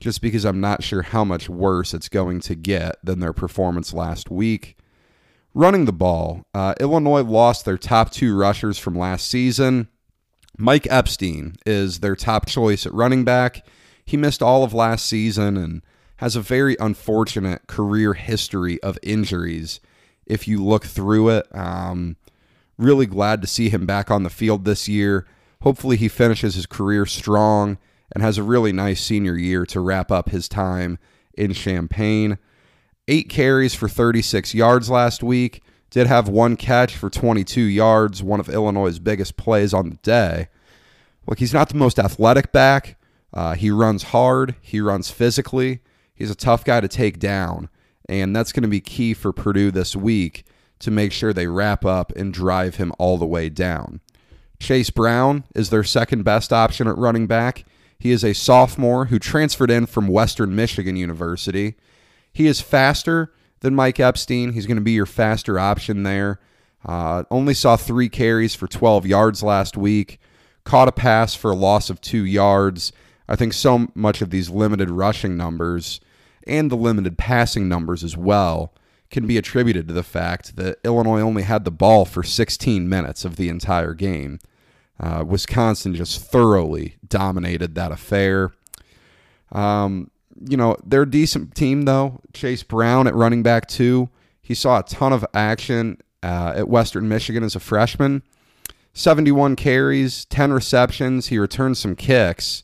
just 0.00 0.20
because 0.20 0.44
I'm 0.44 0.60
not 0.60 0.82
sure 0.82 1.02
how 1.02 1.24
much 1.24 1.48
worse 1.48 1.94
it's 1.94 2.08
going 2.08 2.40
to 2.40 2.56
get 2.56 2.96
than 3.04 3.20
their 3.20 3.32
performance 3.32 3.94
last 3.94 4.28
week. 4.28 4.76
Running 5.54 5.84
the 5.84 5.92
ball, 5.92 6.44
uh, 6.52 6.74
Illinois 6.80 7.22
lost 7.22 7.64
their 7.64 7.78
top 7.78 8.10
two 8.10 8.36
rushers 8.36 8.78
from 8.78 8.98
last 8.98 9.28
season. 9.28 9.86
Mike 10.58 10.88
Epstein 10.90 11.54
is 11.64 12.00
their 12.00 12.16
top 12.16 12.46
choice 12.46 12.84
at 12.84 12.94
running 12.94 13.22
back. 13.22 13.64
He 14.04 14.16
missed 14.16 14.42
all 14.42 14.64
of 14.64 14.74
last 14.74 15.06
season 15.06 15.56
and 15.56 15.82
has 16.16 16.36
a 16.36 16.40
very 16.40 16.76
unfortunate 16.78 17.66
career 17.66 18.14
history 18.14 18.82
of 18.82 18.98
injuries. 19.02 19.80
If 20.26 20.46
you 20.46 20.64
look 20.64 20.84
through 20.84 21.30
it, 21.30 21.46
um, 21.54 22.16
really 22.78 23.06
glad 23.06 23.40
to 23.42 23.46
see 23.48 23.68
him 23.68 23.86
back 23.86 24.10
on 24.10 24.22
the 24.22 24.30
field 24.30 24.64
this 24.64 24.88
year. 24.88 25.26
Hopefully, 25.62 25.96
he 25.96 26.08
finishes 26.08 26.54
his 26.54 26.66
career 26.66 27.06
strong 27.06 27.78
and 28.12 28.22
has 28.22 28.38
a 28.38 28.42
really 28.42 28.72
nice 28.72 29.02
senior 29.02 29.36
year 29.36 29.64
to 29.66 29.80
wrap 29.80 30.10
up 30.10 30.30
his 30.30 30.48
time 30.48 30.98
in 31.34 31.52
Champaign 31.52 32.38
eight 33.08 33.28
carries 33.28 33.74
for 33.74 33.88
36 33.88 34.54
yards 34.54 34.90
last 34.90 35.22
week. 35.22 35.62
Did 35.90 36.06
have 36.06 36.28
one 36.28 36.56
catch 36.56 36.96
for 36.96 37.10
22 37.10 37.60
yards, 37.60 38.22
one 38.22 38.40
of 38.40 38.48
Illinois' 38.48 38.98
biggest 38.98 39.36
plays 39.36 39.74
on 39.74 39.90
the 39.90 39.96
day. 39.96 40.48
Look, 41.26 41.38
he's 41.38 41.52
not 41.52 41.68
the 41.68 41.76
most 41.76 41.98
athletic 41.98 42.50
back. 42.52 42.96
Uh, 43.32 43.54
he 43.54 43.70
runs 43.70 44.04
hard, 44.04 44.54
he 44.60 44.80
runs 44.80 45.10
physically. 45.10 45.80
He's 46.14 46.30
a 46.30 46.36
tough 46.36 46.64
guy 46.64 46.80
to 46.80 46.88
take 46.88 47.18
down, 47.18 47.68
and 48.08 48.36
that's 48.36 48.52
going 48.52 48.62
to 48.62 48.68
be 48.68 48.80
key 48.80 49.14
for 49.14 49.32
Purdue 49.32 49.70
this 49.70 49.96
week 49.96 50.44
to 50.80 50.90
make 50.90 51.12
sure 51.12 51.32
they 51.32 51.46
wrap 51.46 51.84
up 51.84 52.12
and 52.16 52.34
drive 52.34 52.76
him 52.76 52.92
all 52.98 53.16
the 53.16 53.26
way 53.26 53.48
down. 53.48 54.00
Chase 54.60 54.90
Brown 54.90 55.44
is 55.54 55.70
their 55.70 55.84
second 55.84 56.22
best 56.24 56.52
option 56.52 56.86
at 56.86 56.96
running 56.98 57.26
back. 57.26 57.64
He 57.98 58.10
is 58.10 58.24
a 58.24 58.32
sophomore 58.32 59.06
who 59.06 59.18
transferred 59.18 59.70
in 59.70 59.86
from 59.86 60.08
Western 60.08 60.54
Michigan 60.54 60.96
University. 60.96 61.74
He 62.32 62.46
is 62.46 62.60
faster 62.60 63.32
than 63.60 63.74
Mike 63.74 64.00
Epstein. 64.00 64.52
He's 64.52 64.66
going 64.66 64.76
to 64.76 64.82
be 64.82 64.92
your 64.92 65.06
faster 65.06 65.58
option 65.58 66.02
there. 66.02 66.40
Uh, 66.84 67.24
only 67.30 67.54
saw 67.54 67.76
three 67.76 68.08
carries 68.08 68.54
for 68.54 68.66
12 68.66 69.06
yards 69.06 69.42
last 69.42 69.76
week. 69.76 70.20
Caught 70.64 70.88
a 70.88 70.92
pass 70.92 71.34
for 71.34 71.52
a 71.52 71.56
loss 71.56 71.90
of 71.90 72.00
two 72.00 72.24
yards. 72.24 72.92
I 73.28 73.36
think 73.36 73.52
so 73.52 73.88
much 73.94 74.20
of 74.22 74.30
these 74.30 74.50
limited 74.50 74.90
rushing 74.90 75.36
numbers 75.36 76.00
and 76.46 76.70
the 76.70 76.76
limited 76.76 77.18
passing 77.18 77.68
numbers 77.68 78.02
as 78.02 78.16
well 78.16 78.74
can 79.10 79.26
be 79.26 79.36
attributed 79.36 79.86
to 79.88 79.94
the 79.94 80.02
fact 80.02 80.56
that 80.56 80.78
Illinois 80.84 81.20
only 81.20 81.42
had 81.42 81.64
the 81.64 81.70
ball 81.70 82.04
for 82.04 82.22
16 82.22 82.88
minutes 82.88 83.24
of 83.24 83.36
the 83.36 83.48
entire 83.48 83.94
game. 83.94 84.38
Uh, 84.98 85.24
Wisconsin 85.26 85.94
just 85.94 86.20
thoroughly 86.20 86.96
dominated 87.06 87.74
that 87.74 87.92
affair. 87.92 88.52
Um, 89.52 90.10
you 90.40 90.56
know, 90.56 90.76
they're 90.84 91.02
a 91.02 91.10
decent 91.10 91.54
team, 91.54 91.82
though. 91.82 92.20
Chase 92.32 92.62
Brown 92.62 93.06
at 93.06 93.14
running 93.14 93.42
back, 93.42 93.68
too. 93.68 94.08
He 94.40 94.54
saw 94.54 94.78
a 94.78 94.82
ton 94.82 95.12
of 95.12 95.26
action 95.34 95.98
uh, 96.22 96.54
at 96.56 96.68
Western 96.68 97.08
Michigan 97.08 97.44
as 97.44 97.54
a 97.54 97.60
freshman. 97.60 98.22
71 98.94 99.56
carries, 99.56 100.24
10 100.26 100.52
receptions. 100.52 101.28
He 101.28 101.38
returned 101.38 101.76
some 101.76 101.96
kicks. 101.96 102.62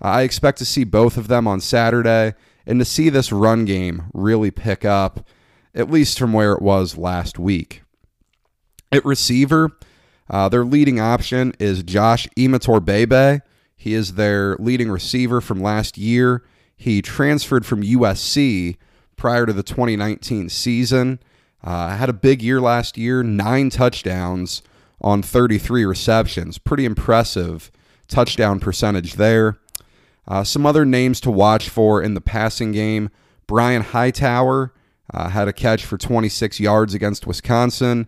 I 0.00 0.22
expect 0.22 0.58
to 0.58 0.64
see 0.64 0.84
both 0.84 1.16
of 1.16 1.28
them 1.28 1.46
on 1.46 1.60
Saturday 1.60 2.34
and 2.66 2.78
to 2.78 2.84
see 2.84 3.08
this 3.08 3.32
run 3.32 3.64
game 3.64 4.04
really 4.12 4.50
pick 4.50 4.84
up, 4.84 5.26
at 5.74 5.90
least 5.90 6.18
from 6.18 6.32
where 6.32 6.52
it 6.52 6.62
was 6.62 6.96
last 6.96 7.38
week. 7.38 7.82
At 8.92 9.04
receiver, 9.04 9.76
uh, 10.30 10.48
their 10.48 10.64
leading 10.64 11.00
option 11.00 11.52
is 11.58 11.82
Josh 11.82 12.28
Imatorbhebhe. 12.36 13.40
He 13.76 13.94
is 13.94 14.14
their 14.14 14.56
leading 14.56 14.90
receiver 14.90 15.40
from 15.40 15.60
last 15.60 15.98
year. 15.98 16.44
He 16.76 17.02
transferred 17.02 17.66
from 17.66 17.82
USC 17.82 18.76
prior 19.16 19.46
to 19.46 19.52
the 19.52 19.62
2019 19.62 20.48
season. 20.48 21.18
Uh, 21.62 21.96
had 21.96 22.08
a 22.08 22.14
big 22.14 22.40
year 22.40 22.60
last 22.60 22.96
year, 22.96 23.22
nine 23.22 23.68
touchdowns 23.68 24.62
on 25.00 25.22
33 25.22 25.84
receptions. 25.84 26.58
Pretty 26.58 26.84
impressive 26.84 27.70
touchdown 28.06 28.60
percentage 28.60 29.14
there. 29.14 29.58
Uh, 30.28 30.44
some 30.44 30.66
other 30.66 30.84
names 30.84 31.20
to 31.22 31.30
watch 31.30 31.68
for 31.68 32.02
in 32.02 32.14
the 32.14 32.20
passing 32.20 32.70
game 32.70 33.10
Brian 33.46 33.82
Hightower 33.82 34.74
uh, 35.12 35.30
had 35.30 35.48
a 35.48 35.54
catch 35.54 35.84
for 35.84 35.96
26 35.96 36.60
yards 36.60 36.92
against 36.92 37.26
Wisconsin. 37.26 38.06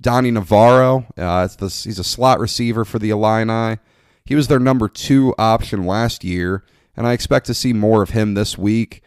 Donnie 0.00 0.30
Navarro, 0.30 1.06
uh, 1.16 1.46
the, 1.46 1.66
he's 1.66 1.98
a 1.98 2.04
slot 2.04 2.38
receiver 2.38 2.84
for 2.84 2.98
the 2.98 3.10
Illini. 3.10 3.78
He 4.24 4.34
was 4.34 4.48
their 4.48 4.58
number 4.60 4.88
two 4.88 5.34
option 5.38 5.86
last 5.86 6.24
year 6.24 6.64
and 6.96 7.06
I 7.06 7.12
expect 7.12 7.46
to 7.46 7.54
see 7.54 7.72
more 7.72 8.02
of 8.02 8.10
him 8.10 8.34
this 8.34 8.58
week. 8.58 9.02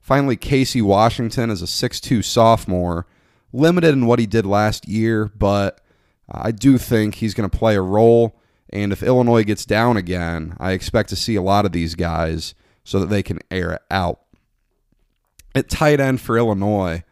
Finally, 0.00 0.36
Casey 0.36 0.82
Washington 0.82 1.50
is 1.50 1.62
a 1.62 1.66
6'2 1.66 2.24
sophomore, 2.24 3.06
limited 3.52 3.94
in 3.94 4.06
what 4.06 4.18
he 4.18 4.26
did 4.26 4.46
last 4.46 4.88
year, 4.88 5.30
but 5.36 5.80
I 6.30 6.50
do 6.50 6.78
think 6.78 7.16
he's 7.16 7.34
going 7.34 7.48
to 7.48 7.58
play 7.58 7.76
a 7.76 7.82
role. 7.82 8.39
And 8.72 8.92
if 8.92 9.02
Illinois 9.02 9.44
gets 9.44 9.64
down 9.64 9.96
again, 9.96 10.56
I 10.58 10.72
expect 10.72 11.08
to 11.10 11.16
see 11.16 11.36
a 11.36 11.42
lot 11.42 11.66
of 11.66 11.72
these 11.72 11.94
guys 11.94 12.54
so 12.84 13.00
that 13.00 13.06
they 13.06 13.22
can 13.22 13.40
air 13.50 13.72
it 13.72 13.82
out. 13.90 14.20
At 15.54 15.68
tight 15.68 16.00
end 16.00 16.20
for 16.20 16.38
Illinois, 16.38 17.02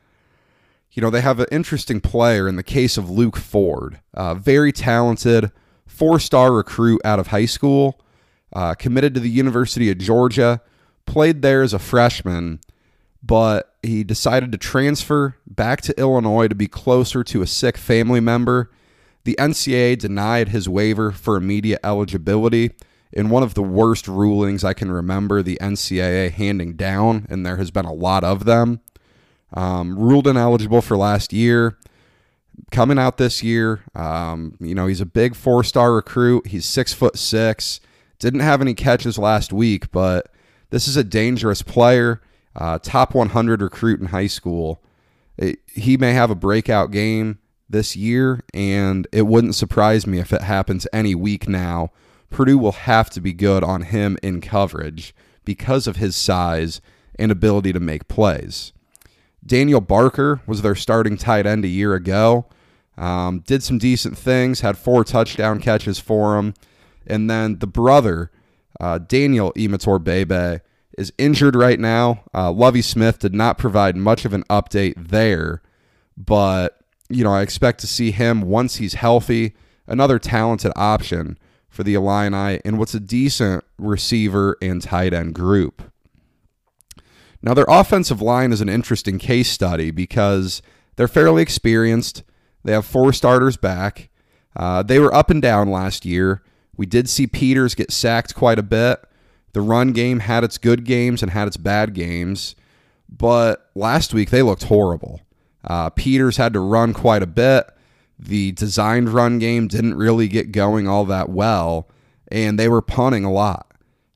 you 0.92 1.02
know, 1.02 1.10
they 1.10 1.20
have 1.20 1.40
an 1.40 1.46
interesting 1.50 2.00
player 2.00 2.48
in 2.48 2.56
the 2.56 2.62
case 2.62 2.96
of 2.96 3.10
Luke 3.10 3.36
Ford, 3.36 4.00
uh, 4.14 4.34
very 4.34 4.72
talented, 4.72 5.50
four 5.86 6.20
star 6.20 6.52
recruit 6.52 7.00
out 7.04 7.18
of 7.18 7.28
high 7.28 7.46
school 7.46 8.00
uh, 8.52 8.74
committed 8.74 9.14
to 9.14 9.20
the 9.20 9.30
University 9.30 9.90
of 9.90 9.98
Georgia, 9.98 10.60
played 11.06 11.42
there 11.42 11.62
as 11.62 11.72
a 11.72 11.78
freshman, 11.78 12.60
but 13.22 13.76
he 13.82 14.04
decided 14.04 14.52
to 14.52 14.58
transfer 14.58 15.36
back 15.46 15.80
to 15.82 15.98
Illinois 15.98 16.48
to 16.48 16.54
be 16.54 16.68
closer 16.68 17.22
to 17.24 17.42
a 17.42 17.46
sick 17.46 17.76
family 17.76 18.20
member. 18.20 18.70
The 19.24 19.36
NCAA 19.38 19.98
denied 19.98 20.48
his 20.48 20.68
waiver 20.68 21.10
for 21.12 21.36
immediate 21.36 21.80
eligibility 21.84 22.70
in 23.12 23.30
one 23.30 23.42
of 23.42 23.54
the 23.54 23.62
worst 23.62 24.06
rulings 24.06 24.64
I 24.64 24.74
can 24.74 24.90
remember 24.90 25.42
the 25.42 25.58
NCAA 25.60 26.30
handing 26.30 26.74
down, 26.74 27.26
and 27.30 27.44
there 27.44 27.56
has 27.56 27.70
been 27.70 27.84
a 27.84 27.92
lot 27.92 28.24
of 28.24 28.44
them. 28.44 28.80
Um, 29.54 29.98
ruled 29.98 30.26
ineligible 30.26 30.82
for 30.82 30.96
last 30.96 31.32
year. 31.32 31.78
Coming 32.70 32.98
out 32.98 33.16
this 33.16 33.42
year, 33.42 33.82
um, 33.94 34.56
you 34.60 34.74
know, 34.74 34.86
he's 34.86 35.00
a 35.00 35.06
big 35.06 35.34
four 35.34 35.64
star 35.64 35.94
recruit. 35.94 36.48
He's 36.48 36.66
six 36.66 36.92
foot 36.92 37.16
six. 37.16 37.80
Didn't 38.18 38.40
have 38.40 38.60
any 38.60 38.74
catches 38.74 39.16
last 39.16 39.52
week, 39.52 39.90
but 39.90 40.30
this 40.70 40.88
is 40.88 40.96
a 40.96 41.04
dangerous 41.04 41.62
player. 41.62 42.20
Uh, 42.54 42.78
top 42.78 43.14
100 43.14 43.62
recruit 43.62 44.00
in 44.00 44.06
high 44.06 44.26
school. 44.26 44.82
It, 45.36 45.60
he 45.66 45.96
may 45.96 46.12
have 46.12 46.30
a 46.30 46.34
breakout 46.34 46.90
game 46.90 47.38
this 47.68 47.96
year, 47.96 48.42
and 48.54 49.06
it 49.12 49.22
wouldn't 49.22 49.54
surprise 49.54 50.06
me 50.06 50.18
if 50.18 50.32
it 50.32 50.42
happens 50.42 50.86
any 50.92 51.14
week 51.14 51.48
now. 51.48 51.90
Purdue 52.30 52.58
will 52.58 52.72
have 52.72 53.10
to 53.10 53.20
be 53.20 53.32
good 53.32 53.64
on 53.64 53.82
him 53.82 54.18
in 54.22 54.40
coverage 54.40 55.14
because 55.44 55.86
of 55.86 55.96
his 55.96 56.14
size 56.14 56.80
and 57.18 57.32
ability 57.32 57.72
to 57.72 57.80
make 57.80 58.08
plays. 58.08 58.72
Daniel 59.44 59.80
Barker 59.80 60.40
was 60.46 60.62
their 60.62 60.74
starting 60.74 61.16
tight 61.16 61.46
end 61.46 61.64
a 61.64 61.68
year 61.68 61.94
ago. 61.94 62.46
Um, 62.96 63.40
did 63.40 63.62
some 63.62 63.78
decent 63.78 64.18
things, 64.18 64.60
had 64.60 64.76
four 64.76 65.04
touchdown 65.04 65.60
catches 65.60 65.98
for 65.98 66.36
him. 66.36 66.54
And 67.06 67.30
then 67.30 67.60
the 67.60 67.66
brother, 67.66 68.30
uh, 68.80 68.98
Daniel 68.98 69.52
Imatorbhebhe, 69.54 70.60
is 70.98 71.12
injured 71.16 71.54
right 71.54 71.78
now. 71.78 72.24
Uh, 72.34 72.50
Lovie 72.50 72.82
Smith 72.82 73.20
did 73.20 73.32
not 73.32 73.56
provide 73.56 73.96
much 73.96 74.24
of 74.24 74.32
an 74.32 74.42
update 74.50 75.08
there, 75.08 75.62
but 76.16 76.77
you 77.08 77.24
know 77.24 77.32
I 77.32 77.42
expect 77.42 77.80
to 77.80 77.86
see 77.86 78.10
him 78.10 78.42
once 78.42 78.76
he's 78.76 78.94
healthy. 78.94 79.54
Another 79.86 80.18
talented 80.18 80.72
option 80.76 81.38
for 81.68 81.82
the 81.82 81.94
Illini 81.94 82.60
and 82.64 82.78
what's 82.78 82.94
a 82.94 83.00
decent 83.00 83.64
receiver 83.78 84.56
and 84.60 84.82
tight 84.82 85.14
end 85.14 85.34
group. 85.34 85.82
Now 87.42 87.54
their 87.54 87.66
offensive 87.68 88.20
line 88.20 88.52
is 88.52 88.60
an 88.60 88.68
interesting 88.68 89.18
case 89.18 89.50
study 89.50 89.90
because 89.90 90.60
they're 90.96 91.08
fairly 91.08 91.42
experienced. 91.42 92.22
They 92.64 92.72
have 92.72 92.84
four 92.84 93.12
starters 93.12 93.56
back. 93.56 94.10
Uh, 94.56 94.82
they 94.82 94.98
were 94.98 95.14
up 95.14 95.30
and 95.30 95.40
down 95.40 95.70
last 95.70 96.04
year. 96.04 96.42
We 96.76 96.86
did 96.86 97.08
see 97.08 97.26
Peters 97.26 97.74
get 97.74 97.92
sacked 97.92 98.34
quite 98.34 98.58
a 98.58 98.62
bit. 98.62 99.00
The 99.52 99.60
run 99.60 99.92
game 99.92 100.20
had 100.20 100.44
its 100.44 100.58
good 100.58 100.84
games 100.84 101.22
and 101.22 101.32
had 101.32 101.48
its 101.48 101.56
bad 101.56 101.94
games, 101.94 102.54
but 103.08 103.70
last 103.74 104.12
week 104.12 104.30
they 104.30 104.42
looked 104.42 104.64
horrible. 104.64 105.20
Uh, 105.64 105.90
Peters 105.90 106.36
had 106.36 106.52
to 106.52 106.60
run 106.60 106.92
quite 106.92 107.22
a 107.22 107.26
bit. 107.26 107.68
The 108.18 108.52
designed 108.52 109.10
run 109.10 109.38
game 109.38 109.68
didn't 109.68 109.94
really 109.94 110.28
get 110.28 110.52
going 110.52 110.88
all 110.88 111.04
that 111.04 111.28
well, 111.28 111.88
and 112.28 112.58
they 112.58 112.68
were 112.68 112.82
punting 112.82 113.24
a 113.24 113.32
lot. 113.32 113.66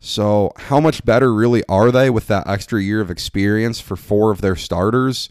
So, 0.01 0.51
how 0.57 0.81
much 0.81 1.05
better 1.05 1.33
really 1.33 1.63
are 1.69 1.93
they 1.93 2.11
with 2.11 2.27
that 2.27 2.49
extra 2.49 2.83
year 2.83 3.01
of 3.01 3.11
experience 3.11 3.79
for 3.79 3.95
four 3.95 4.33
of 4.33 4.41
their 4.41 4.57
starters? 4.57 5.29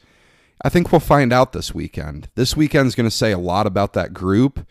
I 0.64 0.70
think 0.70 0.92
we'll 0.92 1.00
find 1.00 1.34
out 1.34 1.52
this 1.52 1.74
weekend. 1.74 2.30
This 2.36 2.56
weekend's 2.56 2.96
going 2.96 3.10
to 3.10 3.16
say 3.16 3.34
a 3.34 3.38
lot 3.38 3.68
about 3.68 3.94
that 3.94 4.14
group. 4.14 4.66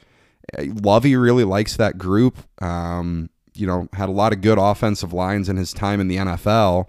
Lovie 0.58 1.16
really 1.16 1.44
likes 1.44 1.76
that 1.76 1.98
group. 1.98 2.38
Um, 2.62 3.28
you 3.54 3.66
know, 3.66 3.88
had 3.92 4.08
a 4.08 4.12
lot 4.12 4.32
of 4.32 4.40
good 4.40 4.58
offensive 4.58 5.12
lines 5.12 5.48
in 5.50 5.56
his 5.56 5.74
time 5.74 6.00
in 6.00 6.08
the 6.08 6.16
NFL, 6.16 6.86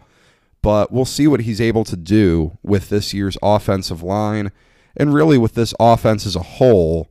but 0.61 0.91
we'll 0.91 1.05
see 1.05 1.27
what 1.27 1.41
he's 1.41 1.61
able 1.61 1.83
to 1.83 1.97
do 1.97 2.57
with 2.63 2.89
this 2.89 3.13
year's 3.13 3.37
offensive 3.41 4.03
line 4.03 4.51
and 4.95 5.13
really 5.13 5.37
with 5.37 5.53
this 5.53 5.73
offense 5.79 6.25
as 6.25 6.35
a 6.35 6.43
whole 6.43 7.07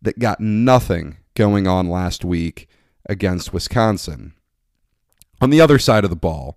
that 0.00 0.18
got 0.18 0.40
nothing 0.40 1.18
going 1.34 1.66
on 1.66 1.88
last 1.88 2.24
week 2.24 2.68
against 3.08 3.52
Wisconsin. 3.52 4.34
On 5.40 5.50
the 5.50 5.60
other 5.60 5.78
side 5.78 6.04
of 6.04 6.10
the 6.10 6.16
ball, 6.16 6.56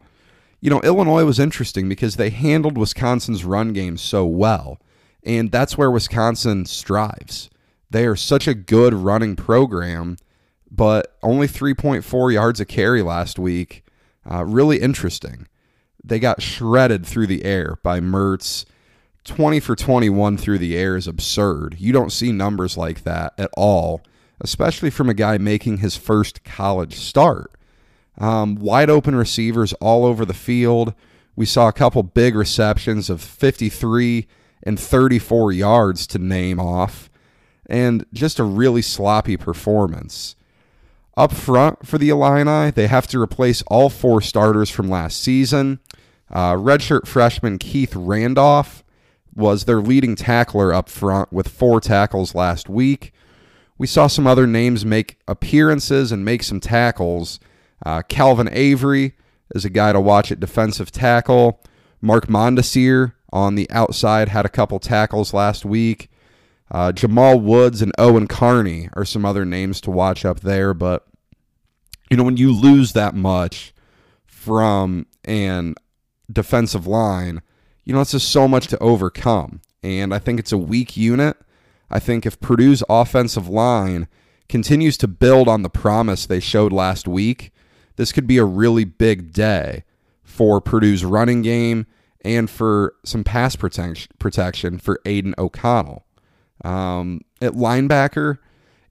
you 0.61 0.69
know, 0.69 0.81
Illinois 0.81 1.25
was 1.25 1.39
interesting 1.39 1.87
because 1.89 2.15
they 2.15 2.29
handled 2.29 2.77
Wisconsin's 2.77 3.45
run 3.45 3.73
game 3.73 3.97
so 3.97 4.25
well. 4.25 4.79
And 5.23 5.51
that's 5.51 5.77
where 5.77 5.91
Wisconsin 5.91 6.65
strives. 6.65 7.49
They 7.89 8.05
are 8.05 8.15
such 8.15 8.47
a 8.47 8.53
good 8.53 8.93
running 8.93 9.35
program, 9.35 10.17
but 10.69 11.17
only 11.21 11.47
3.4 11.47 12.33
yards 12.33 12.59
a 12.59 12.65
carry 12.65 13.01
last 13.01 13.37
week. 13.37 13.85
Uh, 14.29 14.45
really 14.45 14.79
interesting. 14.79 15.47
They 16.07 16.19
got 16.19 16.41
shredded 16.41 17.05
through 17.05 17.27
the 17.27 17.43
air 17.43 17.77
by 17.83 17.99
Mertz. 17.99 18.65
20 19.25 19.59
for 19.59 19.75
21 19.75 20.37
through 20.37 20.57
the 20.57 20.77
air 20.77 20.95
is 20.95 21.07
absurd. 21.07 21.75
You 21.79 21.91
don't 21.91 22.13
see 22.13 22.31
numbers 22.31 22.77
like 22.77 23.03
that 23.03 23.33
at 23.37 23.49
all, 23.57 24.01
especially 24.39 24.89
from 24.89 25.09
a 25.09 25.13
guy 25.13 25.37
making 25.37 25.77
his 25.79 25.97
first 25.97 26.45
college 26.45 26.95
start. 26.95 27.51
Um, 28.17 28.55
wide 28.55 28.89
open 28.89 29.15
receivers 29.15 29.73
all 29.73 30.05
over 30.05 30.23
the 30.23 30.33
field. 30.33 30.93
We 31.35 31.45
saw 31.45 31.67
a 31.67 31.73
couple 31.73 32.01
big 32.03 32.35
receptions 32.35 33.09
of 33.09 33.21
53 33.21 34.27
and 34.63 34.79
34 34.79 35.51
yards 35.51 36.07
to 36.07 36.19
name 36.19 36.59
off, 36.59 37.09
and 37.69 38.05
just 38.13 38.39
a 38.39 38.43
really 38.43 38.81
sloppy 38.81 39.37
performance. 39.37 40.35
Up 41.15 41.31
front 41.31 41.85
for 41.85 41.97
the 41.97 42.09
Illini, 42.09 42.71
they 42.71 42.87
have 42.87 43.07
to 43.07 43.21
replace 43.21 43.61
all 43.63 43.89
four 43.89 44.21
starters 44.21 44.69
from 44.69 44.87
last 44.87 45.21
season. 45.21 45.79
Uh, 46.31 46.53
redshirt 46.53 47.07
freshman 47.07 47.57
Keith 47.57 47.95
Randolph 47.95 48.83
was 49.35 49.65
their 49.65 49.81
leading 49.81 50.15
tackler 50.15 50.73
up 50.73 50.89
front 50.89 51.31
with 51.31 51.47
four 51.47 51.79
tackles 51.79 52.35
last 52.35 52.67
week. 52.67 53.13
We 53.77 53.87
saw 53.87 54.07
some 54.07 54.25
other 54.25 54.47
names 54.47 54.85
make 54.85 55.19
appearances 55.27 56.11
and 56.11 56.25
make 56.25 56.43
some 56.43 56.59
tackles 56.59 57.39
uh, 57.85 58.01
Calvin 58.03 58.49
Avery 58.51 59.13
is 59.53 59.65
a 59.65 59.69
guy 59.69 59.93
to 59.93 60.01
watch 60.01 60.31
at 60.31 60.39
defensive 60.39 60.91
tackle. 60.91 61.61
Mark 62.01 62.27
Mondesir 62.27 63.13
on 63.31 63.55
the 63.55 63.69
outside 63.71 64.29
had 64.29 64.45
a 64.45 64.49
couple 64.49 64.79
tackles 64.79 65.33
last 65.33 65.65
week. 65.65 66.09
Uh, 66.69 66.91
Jamal 66.91 67.39
Woods 67.39 67.81
and 67.81 67.93
Owen 67.97 68.27
Carney 68.27 68.89
are 68.93 69.05
some 69.05 69.25
other 69.25 69.45
names 69.45 69.79
to 69.81 69.91
watch 69.91 70.25
up 70.25 70.41
there. 70.41 70.73
But, 70.73 71.07
you 72.09 72.17
know, 72.17 72.23
when 72.23 72.37
you 72.37 72.51
lose 72.51 72.93
that 72.93 73.15
much 73.15 73.73
from 74.25 75.05
an 75.23 75.75
defensive 76.31 76.87
line, 76.87 77.41
you 77.83 77.93
know, 77.93 78.01
it's 78.01 78.11
just 78.11 78.29
so 78.29 78.47
much 78.47 78.67
to 78.67 78.79
overcome. 78.79 79.61
And 79.83 80.13
I 80.13 80.19
think 80.19 80.39
it's 80.39 80.51
a 80.51 80.57
weak 80.57 80.97
unit. 80.97 81.37
I 81.89 81.99
think 81.99 82.25
if 82.25 82.39
Purdue's 82.39 82.83
offensive 82.89 83.47
line 83.47 84.07
continues 84.49 84.97
to 84.97 85.07
build 85.07 85.47
on 85.47 85.61
the 85.61 85.69
promise 85.69 86.25
they 86.25 86.39
showed 86.39 86.73
last 86.73 87.07
week, 87.07 87.51
this 87.95 88.11
could 88.11 88.27
be 88.27 88.37
a 88.37 88.45
really 88.45 88.85
big 88.85 89.31
day 89.31 89.83
for 90.23 90.61
Purdue's 90.61 91.05
running 91.05 91.41
game 91.41 91.85
and 92.21 92.49
for 92.49 92.93
some 93.03 93.23
pass 93.23 93.55
protection 93.55 94.77
for 94.77 94.99
Aidan 95.05 95.33
O'Connell. 95.37 96.05
Um, 96.63 97.21
at 97.41 97.53
linebacker, 97.53 98.39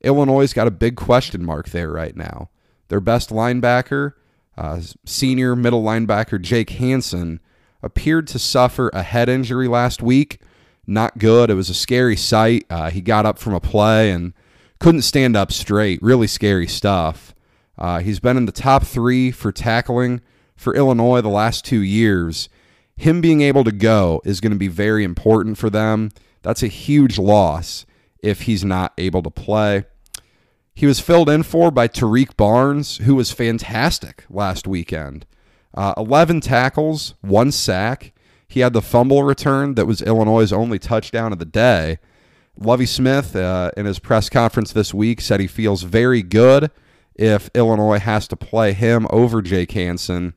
Illinois' 0.02 0.52
got 0.52 0.66
a 0.66 0.72
big 0.72 0.96
question 0.96 1.44
mark 1.44 1.70
there 1.70 1.90
right 1.90 2.16
now. 2.16 2.48
Their 2.88 3.00
best 3.00 3.30
linebacker, 3.30 4.12
uh, 4.56 4.80
senior 5.04 5.54
middle 5.54 5.82
linebacker 5.82 6.40
Jake 6.40 6.70
Hansen, 6.70 7.40
appeared 7.82 8.26
to 8.28 8.38
suffer 8.38 8.90
a 8.92 9.02
head 9.02 9.28
injury 9.28 9.68
last 9.68 10.02
week. 10.02 10.40
Not 10.86 11.18
good. 11.18 11.50
It 11.50 11.54
was 11.54 11.70
a 11.70 11.74
scary 11.74 12.16
sight. 12.16 12.64
Uh, 12.70 12.90
he 12.90 13.00
got 13.00 13.26
up 13.26 13.38
from 13.38 13.54
a 13.54 13.60
play 13.60 14.10
and 14.10 14.32
couldn't 14.78 15.02
stand 15.02 15.36
up 15.36 15.52
straight. 15.52 16.00
Really 16.02 16.26
scary 16.26 16.66
stuff. 16.66 17.34
Uh, 17.78 18.00
he's 18.00 18.20
been 18.20 18.36
in 18.36 18.46
the 18.46 18.52
top 18.52 18.84
three 18.84 19.30
for 19.30 19.52
tackling 19.52 20.20
for 20.56 20.74
Illinois 20.74 21.20
the 21.20 21.28
last 21.28 21.64
two 21.64 21.80
years. 21.80 22.48
Him 22.96 23.20
being 23.20 23.42
able 23.42 23.64
to 23.64 23.72
go 23.72 24.22
is 24.24 24.40
going 24.40 24.52
to 24.52 24.58
be 24.58 24.68
very 24.68 25.04
important 25.04 25.58
for 25.58 25.68
them. 25.68 26.10
That's 26.42 26.62
a 26.62 26.68
huge 26.68 27.18
loss 27.18 27.84
if 28.22 28.42
he's 28.42 28.64
not 28.64 28.94
able 28.96 29.22
to 29.22 29.30
play. 29.30 29.84
He 30.76 30.84
was 30.84 31.00
filled 31.00 31.30
in 31.30 31.42
for 31.42 31.70
by 31.70 31.88
Tarique 31.88 32.36
Barnes, 32.36 32.98
who 32.98 33.14
was 33.14 33.32
fantastic 33.32 34.26
last 34.28 34.66
weekend. 34.66 35.24
Uh, 35.72 35.94
11 35.96 36.42
tackles, 36.42 37.14
one 37.22 37.50
sack. 37.50 38.12
He 38.46 38.60
had 38.60 38.74
the 38.74 38.82
fumble 38.82 39.22
return 39.22 39.74
that 39.76 39.86
was 39.86 40.02
Illinois' 40.02 40.52
only 40.52 40.78
touchdown 40.78 41.32
of 41.32 41.38
the 41.38 41.46
day. 41.46 41.96
Lovie 42.60 42.84
Smith, 42.84 43.34
uh, 43.34 43.70
in 43.74 43.86
his 43.86 43.98
press 43.98 44.28
conference 44.28 44.70
this 44.70 44.92
week, 44.92 45.22
said 45.22 45.40
he 45.40 45.46
feels 45.46 45.82
very 45.82 46.22
good 46.22 46.70
if 47.14 47.48
Illinois 47.54 47.98
has 47.98 48.28
to 48.28 48.36
play 48.36 48.74
him 48.74 49.06
over 49.08 49.40
Jake 49.40 49.72
Hansen. 49.72 50.34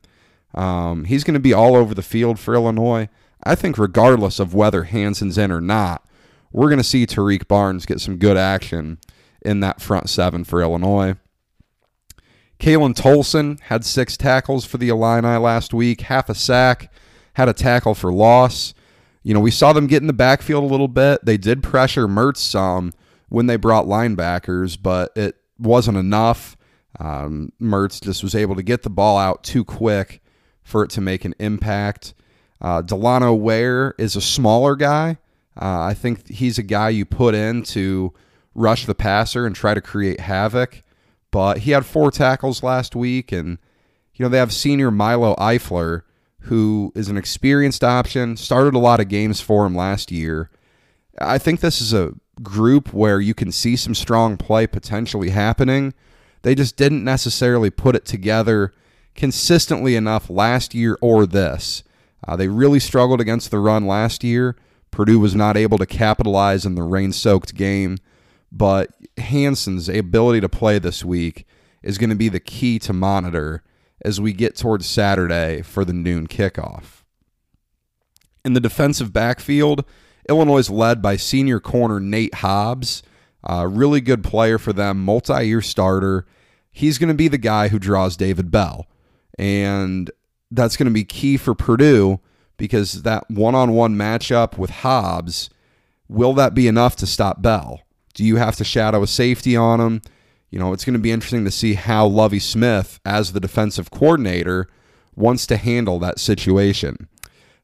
Um, 0.54 1.04
he's 1.04 1.22
going 1.22 1.34
to 1.34 1.40
be 1.40 1.52
all 1.52 1.76
over 1.76 1.94
the 1.94 2.00
field 2.00 2.38
for 2.38 2.54
Illinois. 2.54 3.10
I 3.44 3.54
think, 3.54 3.76
regardless 3.76 4.40
of 4.40 4.54
whether 4.54 4.84
Hansen's 4.84 5.36
in 5.36 5.52
or 5.52 5.60
not, 5.60 6.02
we're 6.50 6.68
going 6.68 6.78
to 6.78 6.84
see 6.84 7.04
Tarique 7.04 7.46
Barnes 7.46 7.84
get 7.84 8.00
some 8.00 8.16
good 8.16 8.38
action 8.38 8.96
in 9.42 9.60
that 9.60 9.80
front 9.80 10.08
seven 10.08 10.44
for 10.44 10.60
Illinois. 10.62 11.14
Khalan 12.58 12.94
Tolson 12.94 13.58
had 13.60 13.84
six 13.84 14.16
tackles 14.16 14.66
for 14.66 14.76
the 14.76 14.90
Illini 14.90 15.38
last 15.38 15.72
week, 15.72 16.02
half 16.02 16.28
a 16.28 16.34
sack, 16.34 16.92
had 17.34 17.48
a 17.48 17.54
tackle 17.54 17.94
for 17.94 18.12
loss. 18.12 18.74
You 19.22 19.32
know, 19.34 19.40
we 19.40 19.50
saw 19.50 19.72
them 19.72 19.86
get 19.86 20.02
in 20.02 20.06
the 20.06 20.12
backfield 20.12 20.64
a 20.64 20.66
little 20.66 20.88
bit. 20.88 21.24
They 21.24 21.38
did 21.38 21.62
pressure 21.62 22.06
Mertz 22.06 22.38
some 22.38 22.92
when 23.28 23.46
they 23.46 23.56
brought 23.56 23.86
linebackers, 23.86 24.78
but 24.80 25.12
it 25.16 25.36
wasn't 25.58 25.96
enough. 25.96 26.56
Um, 26.98 27.52
Mertz 27.60 28.02
just 28.02 28.22
was 28.22 28.34
able 28.34 28.56
to 28.56 28.62
get 28.62 28.82
the 28.82 28.90
ball 28.90 29.16
out 29.16 29.42
too 29.42 29.64
quick 29.64 30.22
for 30.62 30.82
it 30.82 30.90
to 30.90 31.00
make 31.00 31.24
an 31.24 31.34
impact. 31.38 32.14
Uh, 32.60 32.82
Delano 32.82 33.32
Ware 33.32 33.94
is 33.98 34.16
a 34.16 34.20
smaller 34.20 34.76
guy. 34.76 35.16
Uh, 35.60 35.80
I 35.80 35.94
think 35.94 36.28
he's 36.28 36.58
a 36.58 36.62
guy 36.62 36.90
you 36.90 37.04
put 37.04 37.34
in 37.34 37.62
to 37.64 38.12
rush 38.54 38.86
the 38.86 38.94
passer 38.94 39.46
and 39.46 39.54
try 39.54 39.74
to 39.74 39.80
create 39.80 40.20
havoc. 40.20 40.82
But 41.30 41.58
he 41.58 41.70
had 41.70 41.86
four 41.86 42.10
tackles 42.10 42.62
last 42.62 42.96
week, 42.96 43.32
and 43.32 43.58
you 44.14 44.24
know 44.24 44.28
they 44.28 44.38
have 44.38 44.52
senior 44.52 44.90
Milo 44.90 45.34
Eifler, 45.36 46.02
who 46.42 46.92
is 46.94 47.08
an 47.08 47.16
experienced 47.16 47.84
option. 47.84 48.36
Started 48.36 48.74
a 48.74 48.78
lot 48.78 49.00
of 49.00 49.08
games 49.08 49.40
for 49.40 49.64
him 49.66 49.74
last 49.74 50.10
year. 50.10 50.50
I 51.20 51.38
think 51.38 51.60
this 51.60 51.80
is 51.80 51.92
a 51.92 52.14
group 52.42 52.92
where 52.92 53.20
you 53.20 53.34
can 53.34 53.52
see 53.52 53.76
some 53.76 53.94
strong 53.94 54.36
play 54.36 54.66
potentially 54.66 55.30
happening. 55.30 55.94
They 56.42 56.54
just 56.54 56.76
didn't 56.76 57.04
necessarily 57.04 57.70
put 57.70 57.94
it 57.94 58.06
together 58.06 58.72
consistently 59.14 59.96
enough 59.96 60.30
last 60.30 60.74
year 60.74 60.96
or 61.00 61.26
this. 61.26 61.82
Uh, 62.26 62.36
they 62.36 62.48
really 62.48 62.80
struggled 62.80 63.20
against 63.20 63.50
the 63.50 63.58
run 63.58 63.86
last 63.86 64.24
year. 64.24 64.56
Purdue 64.90 65.20
was 65.20 65.34
not 65.34 65.56
able 65.56 65.78
to 65.78 65.86
capitalize 65.86 66.66
in 66.66 66.74
the 66.74 66.82
rain 66.82 67.12
soaked 67.12 67.54
game, 67.54 67.98
but 68.52 68.90
Hansen's 69.18 69.88
ability 69.88 70.40
to 70.40 70.48
play 70.48 70.78
this 70.78 71.04
week 71.04 71.46
is 71.82 71.98
going 71.98 72.10
to 72.10 72.16
be 72.16 72.28
the 72.28 72.40
key 72.40 72.78
to 72.80 72.92
monitor 72.92 73.62
as 74.04 74.20
we 74.20 74.32
get 74.32 74.56
towards 74.56 74.86
Saturday 74.86 75.62
for 75.62 75.84
the 75.84 75.92
noon 75.92 76.26
kickoff. 76.26 77.02
In 78.44 78.54
the 78.54 78.60
defensive 78.60 79.12
backfield, 79.12 79.84
Illinois 80.28 80.58
is 80.58 80.70
led 80.70 81.02
by 81.02 81.16
senior 81.16 81.60
corner 81.60 82.00
Nate 82.00 82.36
Hobbs, 82.36 83.02
a 83.44 83.68
really 83.68 84.00
good 84.00 84.24
player 84.24 84.58
for 84.58 84.72
them, 84.72 85.04
multi 85.04 85.46
year 85.46 85.60
starter. 85.60 86.26
He's 86.70 86.98
going 86.98 87.08
to 87.08 87.14
be 87.14 87.28
the 87.28 87.38
guy 87.38 87.68
who 87.68 87.78
draws 87.78 88.16
David 88.16 88.50
Bell. 88.50 88.86
And 89.38 90.10
that's 90.50 90.76
going 90.76 90.86
to 90.86 90.92
be 90.92 91.04
key 91.04 91.36
for 91.36 91.54
Purdue 91.54 92.20
because 92.56 93.02
that 93.02 93.28
one 93.30 93.54
on 93.54 93.72
one 93.72 93.96
matchup 93.96 94.58
with 94.58 94.70
Hobbs, 94.70 95.50
will 96.08 96.34
that 96.34 96.54
be 96.54 96.68
enough 96.68 96.96
to 96.96 97.06
stop 97.06 97.40
Bell? 97.40 97.80
Do 98.20 98.26
you 98.26 98.36
have 98.36 98.56
to 98.56 98.64
shadow 98.64 99.02
a 99.02 99.06
safety 99.06 99.56
on 99.56 99.80
him? 99.80 100.02
You 100.50 100.58
know, 100.58 100.74
it's 100.74 100.84
going 100.84 100.92
to 100.92 101.00
be 101.00 101.10
interesting 101.10 101.46
to 101.46 101.50
see 101.50 101.72
how 101.72 102.06
Lovie 102.06 102.38
Smith, 102.38 103.00
as 103.02 103.32
the 103.32 103.40
defensive 103.40 103.90
coordinator, 103.90 104.68
wants 105.16 105.46
to 105.46 105.56
handle 105.56 105.98
that 106.00 106.18
situation. 106.18 107.08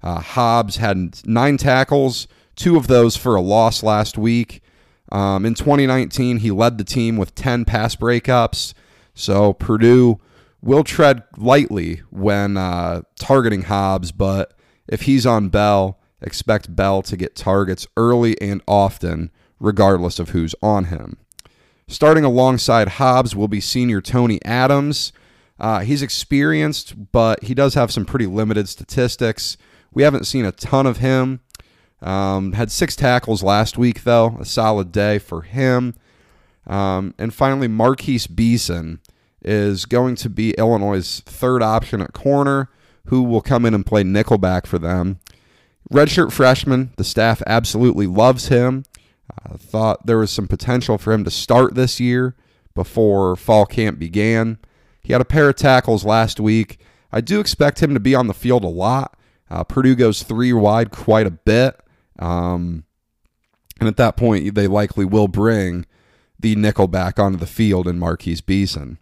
Uh, 0.02 0.20
Hobbs 0.20 0.76
had 0.76 1.20
nine 1.26 1.58
tackles, 1.58 2.26
two 2.54 2.78
of 2.78 2.86
those 2.86 3.18
for 3.18 3.36
a 3.36 3.42
loss 3.42 3.82
last 3.82 4.16
week. 4.16 4.62
Um, 5.12 5.44
in 5.44 5.52
2019, 5.52 6.38
he 6.38 6.50
led 6.50 6.78
the 6.78 6.84
team 6.84 7.18
with 7.18 7.34
10 7.34 7.66
pass 7.66 7.94
breakups. 7.94 8.72
So 9.12 9.52
Purdue 9.52 10.22
will 10.62 10.84
tread 10.84 11.22
lightly 11.36 11.96
when 12.08 12.56
uh, 12.56 13.02
targeting 13.20 13.64
Hobbs, 13.64 14.10
but 14.10 14.54
if 14.88 15.02
he's 15.02 15.26
on 15.26 15.50
Bell, 15.50 16.00
expect 16.22 16.74
Bell 16.74 17.02
to 17.02 17.14
get 17.18 17.36
targets 17.36 17.86
early 17.98 18.40
and 18.40 18.62
often, 18.66 19.30
regardless 19.58 20.18
of 20.18 20.30
who's 20.30 20.54
on 20.62 20.84
him. 20.84 21.16
Starting 21.88 22.24
alongside 22.24 22.88
Hobbs 22.88 23.36
will 23.36 23.48
be 23.48 23.60
senior 23.60 24.00
Tony 24.00 24.44
Adams. 24.44 25.12
Uh, 25.58 25.80
he's 25.80 26.02
experienced, 26.02 27.12
but 27.12 27.44
he 27.44 27.54
does 27.54 27.74
have 27.74 27.92
some 27.92 28.04
pretty 28.04 28.26
limited 28.26 28.68
statistics. 28.68 29.56
We 29.92 30.02
haven't 30.02 30.26
seen 30.26 30.44
a 30.44 30.52
ton 30.52 30.86
of 30.86 30.98
him. 30.98 31.40
Um, 32.02 32.52
had 32.52 32.70
six 32.70 32.94
tackles 32.94 33.42
last 33.42 33.78
week, 33.78 34.04
though, 34.04 34.36
a 34.38 34.44
solid 34.44 34.92
day 34.92 35.18
for 35.18 35.42
him. 35.42 35.94
Um, 36.66 37.14
and 37.18 37.32
finally, 37.32 37.68
Marquise 37.68 38.26
Beason 38.26 39.00
is 39.42 39.86
going 39.86 40.16
to 40.16 40.28
be 40.28 40.50
Illinois' 40.52 41.20
third 41.24 41.62
option 41.62 42.02
at 42.02 42.12
corner, 42.12 42.68
who 43.06 43.22
will 43.22 43.40
come 43.40 43.64
in 43.64 43.72
and 43.72 43.86
play 43.86 44.02
nickelback 44.02 44.66
for 44.66 44.78
them. 44.78 45.20
Redshirt 45.92 46.32
freshman, 46.32 46.92
the 46.96 47.04
staff 47.04 47.42
absolutely 47.46 48.08
loves 48.08 48.48
him. 48.48 48.84
Uh, 49.30 49.56
thought 49.56 50.06
there 50.06 50.18
was 50.18 50.30
some 50.30 50.48
potential 50.48 50.98
for 50.98 51.12
him 51.12 51.24
to 51.24 51.30
start 51.30 51.74
this 51.74 52.00
year 52.00 52.36
before 52.74 53.36
fall 53.36 53.66
camp 53.66 53.98
began. 53.98 54.58
He 55.02 55.12
had 55.12 55.22
a 55.22 55.26
pair 55.26 55.48
of 55.48 55.56
tackles 55.56 56.04
last 56.04 56.40
week. 56.40 56.78
I 57.12 57.20
do 57.20 57.40
expect 57.40 57.82
him 57.82 57.94
to 57.94 58.00
be 58.00 58.14
on 58.14 58.26
the 58.26 58.34
field 58.34 58.64
a 58.64 58.68
lot. 58.68 59.16
Uh, 59.50 59.64
Purdue 59.64 59.94
goes 59.94 60.22
three 60.22 60.52
wide 60.52 60.90
quite 60.90 61.26
a 61.26 61.30
bit. 61.30 61.80
Um, 62.18 62.84
and 63.78 63.88
at 63.88 63.96
that 63.96 64.16
point, 64.16 64.54
they 64.54 64.66
likely 64.66 65.04
will 65.04 65.28
bring 65.28 65.86
the 66.38 66.56
nickel 66.56 66.88
back 66.88 67.18
onto 67.18 67.38
the 67.38 67.46
field 67.46 67.86
in 67.86 67.98
Marquise 67.98 68.40
Beason. 68.40 68.98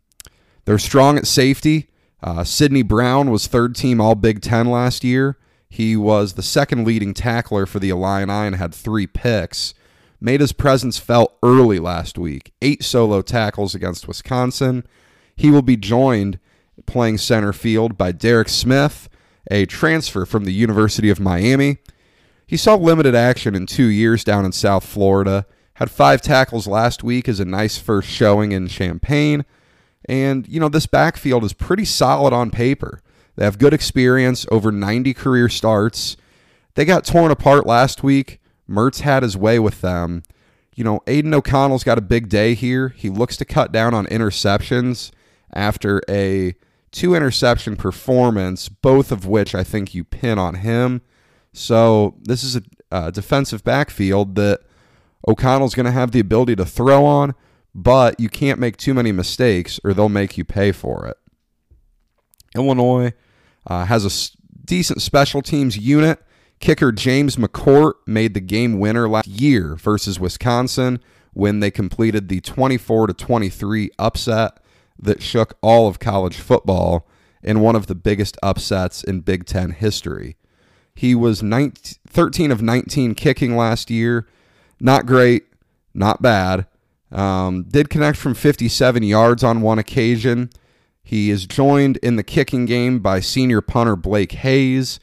They're 0.64 0.78
strong 0.78 1.18
at 1.18 1.26
safety. 1.26 1.90
Uh, 2.22 2.44
Sidney 2.44 2.82
Brown 2.82 3.30
was 3.30 3.46
third 3.46 3.74
team 3.74 4.00
All 4.00 4.14
Big 4.14 4.40
Ten 4.40 4.70
last 4.70 5.04
year. 5.04 5.38
He 5.68 5.96
was 5.96 6.34
the 6.34 6.42
second 6.42 6.86
leading 6.86 7.14
tackler 7.14 7.66
for 7.66 7.78
the 7.78 7.90
Illini 7.90 8.32
and 8.32 8.56
had 8.56 8.74
three 8.74 9.06
picks. 9.06 9.74
Made 10.24 10.40
his 10.40 10.54
presence 10.54 10.96
felt 10.96 11.36
early 11.42 11.78
last 11.78 12.16
week. 12.16 12.54
Eight 12.62 12.82
solo 12.82 13.20
tackles 13.20 13.74
against 13.74 14.08
Wisconsin. 14.08 14.86
He 15.36 15.50
will 15.50 15.60
be 15.60 15.76
joined 15.76 16.38
playing 16.86 17.18
center 17.18 17.52
field 17.52 17.98
by 17.98 18.10
Derek 18.10 18.48
Smith, 18.48 19.10
a 19.50 19.66
transfer 19.66 20.24
from 20.24 20.46
the 20.46 20.54
University 20.54 21.10
of 21.10 21.20
Miami. 21.20 21.76
He 22.46 22.56
saw 22.56 22.74
limited 22.74 23.14
action 23.14 23.54
in 23.54 23.66
two 23.66 23.84
years 23.84 24.24
down 24.24 24.46
in 24.46 24.52
South 24.52 24.86
Florida. 24.86 25.44
Had 25.74 25.90
five 25.90 26.22
tackles 26.22 26.66
last 26.66 27.04
week 27.04 27.28
as 27.28 27.38
a 27.38 27.44
nice 27.44 27.76
first 27.76 28.08
showing 28.08 28.52
in 28.52 28.66
Champaign. 28.66 29.44
And, 30.06 30.48
you 30.48 30.58
know, 30.58 30.70
this 30.70 30.86
backfield 30.86 31.44
is 31.44 31.52
pretty 31.52 31.84
solid 31.84 32.32
on 32.32 32.50
paper. 32.50 33.02
They 33.36 33.44
have 33.44 33.58
good 33.58 33.74
experience, 33.74 34.46
over 34.50 34.72
90 34.72 35.12
career 35.12 35.50
starts. 35.50 36.16
They 36.76 36.86
got 36.86 37.04
torn 37.04 37.30
apart 37.30 37.66
last 37.66 38.02
week. 38.02 38.40
Mertz 38.68 39.00
had 39.00 39.22
his 39.22 39.36
way 39.36 39.58
with 39.58 39.80
them. 39.80 40.22
You 40.74 40.84
know, 40.84 41.00
Aidan 41.06 41.34
O'Connell's 41.34 41.84
got 41.84 41.98
a 41.98 42.02
big 42.02 42.28
day 42.28 42.54
here. 42.54 42.88
He 42.88 43.08
looks 43.08 43.36
to 43.36 43.44
cut 43.44 43.70
down 43.72 43.94
on 43.94 44.06
interceptions 44.06 45.10
after 45.52 46.02
a 46.08 46.54
two 46.90 47.14
interception 47.14 47.76
performance, 47.76 48.68
both 48.68 49.12
of 49.12 49.26
which 49.26 49.54
I 49.54 49.64
think 49.64 49.94
you 49.94 50.04
pin 50.04 50.38
on 50.38 50.56
him. 50.56 51.02
So 51.52 52.16
this 52.22 52.42
is 52.42 52.56
a, 52.56 52.62
a 52.90 53.12
defensive 53.12 53.62
backfield 53.62 54.34
that 54.34 54.60
O'Connell's 55.26 55.74
going 55.74 55.86
to 55.86 55.92
have 55.92 56.10
the 56.10 56.20
ability 56.20 56.56
to 56.56 56.64
throw 56.64 57.04
on, 57.04 57.34
but 57.74 58.18
you 58.18 58.28
can't 58.28 58.58
make 58.58 58.76
too 58.76 58.94
many 58.94 59.12
mistakes 59.12 59.78
or 59.84 59.94
they'll 59.94 60.08
make 60.08 60.36
you 60.36 60.44
pay 60.44 60.72
for 60.72 61.06
it. 61.06 61.16
Illinois 62.56 63.12
uh, 63.66 63.84
has 63.84 64.04
a 64.04 64.38
decent 64.64 65.02
special 65.02 65.42
teams 65.42 65.76
unit. 65.76 66.23
Kicker 66.60 66.92
James 66.92 67.36
McCourt 67.36 67.94
made 68.06 68.34
the 68.34 68.40
game 68.40 68.78
winner 68.78 69.08
last 69.08 69.26
year 69.26 69.74
versus 69.76 70.18
Wisconsin 70.18 71.00
when 71.32 71.60
they 71.60 71.70
completed 71.70 72.28
the 72.28 72.40
24 72.40 73.08
to 73.08 73.12
23 73.12 73.90
upset 73.98 74.58
that 74.98 75.22
shook 75.22 75.58
all 75.60 75.88
of 75.88 75.98
college 75.98 76.36
football 76.36 77.06
in 77.42 77.60
one 77.60 77.76
of 77.76 77.86
the 77.86 77.94
biggest 77.94 78.38
upsets 78.42 79.04
in 79.04 79.20
Big 79.20 79.44
10 79.44 79.72
history. 79.72 80.36
He 80.94 81.14
was 81.14 81.42
19, 81.42 81.98
13 82.08 82.50
of 82.50 82.62
19 82.62 83.14
kicking 83.14 83.56
last 83.56 83.90
year. 83.90 84.26
Not 84.80 85.06
great, 85.06 85.44
not 85.92 86.22
bad. 86.22 86.66
Um, 87.10 87.64
did 87.64 87.90
connect 87.90 88.16
from 88.16 88.34
57 88.34 89.02
yards 89.02 89.44
on 89.44 89.60
one 89.60 89.78
occasion. 89.78 90.50
He 91.02 91.30
is 91.30 91.46
joined 91.46 91.98
in 91.98 92.16
the 92.16 92.22
kicking 92.22 92.64
game 92.64 93.00
by 93.00 93.20
senior 93.20 93.60
punter 93.60 93.96
Blake 93.96 94.32
Hayes. 94.32 94.98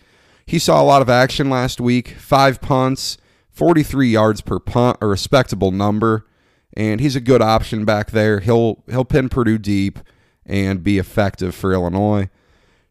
He 0.51 0.59
saw 0.59 0.81
a 0.81 0.83
lot 0.83 1.01
of 1.01 1.09
action 1.09 1.49
last 1.49 1.79
week 1.79 2.09
five 2.09 2.59
punts, 2.59 3.17
43 3.51 4.09
yards 4.09 4.41
per 4.41 4.59
punt, 4.59 4.97
a 4.99 5.07
respectable 5.07 5.71
number. 5.71 6.27
And 6.75 6.99
he's 6.99 7.15
a 7.15 7.21
good 7.21 7.41
option 7.41 7.85
back 7.85 8.11
there. 8.11 8.41
He'll 8.41 8.83
he'll 8.89 9.05
pin 9.05 9.29
Purdue 9.29 9.57
deep 9.57 9.99
and 10.45 10.83
be 10.83 10.97
effective 10.97 11.55
for 11.55 11.71
Illinois. 11.71 12.29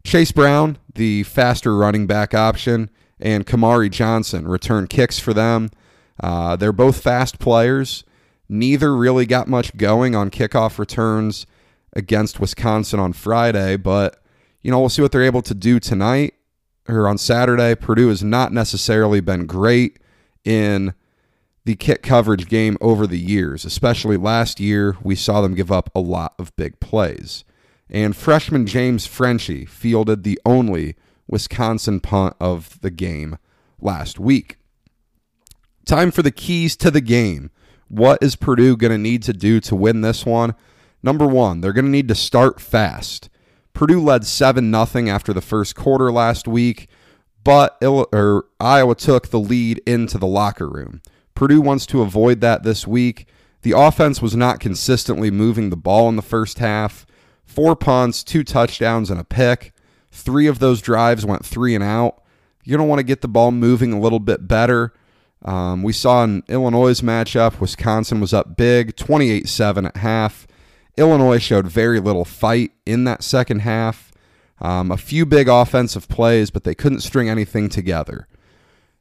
Chase 0.05 0.33
Brown, 0.33 0.79
the 0.95 1.23
faster 1.25 1.77
running 1.77 2.07
back 2.07 2.33
option, 2.33 2.89
and 3.21 3.47
Kamari 3.47 3.91
Johnson 3.91 4.49
return 4.49 4.87
kicks 4.87 5.19
for 5.19 5.35
them. 5.35 5.69
Uh, 6.19 6.57
they're 6.57 6.73
both 6.73 7.03
fast 7.03 7.39
players. 7.39 8.05
Neither 8.49 8.97
really 8.97 9.27
got 9.27 9.49
much 9.49 9.77
going 9.77 10.15
on 10.15 10.31
kickoff 10.31 10.79
returns 10.79 11.45
against 11.93 12.41
Wisconsin 12.41 12.99
on 12.99 13.13
Friday, 13.13 13.77
but 13.77 14.23
you 14.63 14.71
know 14.71 14.81
we'll 14.81 14.89
see 14.89 15.03
what 15.03 15.13
they're 15.13 15.23
able 15.23 15.43
to 15.43 15.55
do 15.55 15.79
tonight 15.79 16.33
or 16.89 17.09
on 17.09 17.19
Saturday. 17.19 17.75
Purdue 17.75 18.09
has 18.09 18.23
not 18.23 18.53
necessarily 18.53 19.21
been 19.21 19.47
great 19.47 19.99
in 20.45 20.95
the 21.65 21.77
kick 21.77 22.03
coverage 22.03 22.49
game 22.49 22.77
over 22.81 23.07
the 23.07 23.19
years, 23.19 23.65
especially 23.65 24.17
last 24.17 24.61
year. 24.61 24.97
We 25.03 25.15
saw 25.15 25.41
them 25.41 25.55
give 25.55 25.71
up 25.71 25.91
a 25.95 26.01
lot 26.01 26.35
of 26.39 26.55
big 26.57 26.81
plays 26.81 27.45
and 27.91 28.17
freshman 28.17 28.67
James 28.67 29.07
Frenchie 29.07 29.65
fielded 29.65 30.23
the 30.23 30.39
only 30.47 30.95
Wisconsin 31.27 32.01
punt 32.01 32.37
of 32.41 32.81
the 32.81 32.91
game 32.91 33.37
last 33.81 34.19
week. 34.19 34.59
Time 35.85 36.11
for 36.11 36.23
the 36.23 36.31
keys 36.31 36.77
to 36.77 36.91
the 36.91 37.01
game. 37.01 37.51
What 37.89 38.23
is 38.23 38.37
Purdue 38.37 38.77
going 38.77 38.93
to 38.93 38.99
need 38.99 39.25
to 39.25 39.33
do 39.33 39.59
to 39.61 39.75
win 39.75 40.03
this 40.03 40.25
one? 40.25 40.55
Number 41.03 41.27
one, 41.27 41.61
they're 41.61 41.73
going 41.73 41.87
to 41.87 41.91
need 41.91 42.09
to 42.09 42.15
start 42.15 42.61
fast. 42.61 43.29
Purdue 43.81 44.03
led 44.03 44.27
7 44.27 44.71
0 44.71 45.09
after 45.09 45.33
the 45.33 45.41
first 45.41 45.75
quarter 45.75 46.13
last 46.13 46.47
week, 46.47 46.87
but 47.43 47.83
Iowa 47.83 48.95
took 48.95 49.29
the 49.29 49.41
lead 49.41 49.81
into 49.87 50.19
the 50.19 50.27
locker 50.27 50.69
room. 50.69 51.01
Purdue 51.35 51.63
wants 51.63 51.87
to 51.87 52.03
avoid 52.03 52.43
that 52.43 52.63
this 52.63 52.87
week. 52.87 53.27
The 53.63 53.73
offense 53.73 54.21
was 54.21 54.37
not 54.37 54.61
consistently 54.61 55.31
moving 55.31 55.71
the 55.71 55.79
ball 55.79 56.11
in 56.11 56.17
the 56.17 56.21
first 56.21 56.59
half 56.59 57.07
four 57.47 57.75
punts, 57.75 58.23
two 58.23 58.45
touchdowns, 58.45 59.11
and 59.11 59.19
a 59.19 59.25
pick. 59.25 59.73
Three 60.13 60.47
of 60.47 60.59
those 60.59 60.83
drives 60.83 61.25
went 61.25 61.47
three 61.47 61.75
and 61.75 61.83
out. 61.83 62.23
You're 62.65 62.77
going 62.77 62.87
to 62.87 62.91
want 62.91 62.99
to 62.99 63.05
get 63.05 63.23
the 63.23 63.29
ball 63.29 63.51
moving 63.51 63.95
a 63.95 64.01
little 64.01 64.21
bit 64.21 64.47
better. 64.47 64.93
Um, 65.43 65.83
we 65.83 65.95
saw 65.95 66.23
in 66.25 66.43
Illinois' 66.49 67.01
matchup, 67.01 67.61
Wisconsin 67.61 68.21
was 68.21 68.35
up 68.35 68.59
big, 68.59 68.95
28 68.97 69.49
7 69.49 69.87
at 69.87 69.97
half. 69.97 70.47
Illinois 71.01 71.39
showed 71.39 71.67
very 71.67 71.99
little 71.99 72.25
fight 72.25 72.73
in 72.87 73.05
that 73.05 73.23
second 73.23 73.61
half. 73.61 74.13
Um, 74.61 74.91
a 74.91 74.97
few 74.97 75.25
big 75.25 75.49
offensive 75.49 76.09
plays, 76.09 76.51
but 76.51 76.65
they 76.65 76.75
couldn't 76.75 77.01
string 77.01 77.29
anything 77.29 77.69
together. 77.69 78.29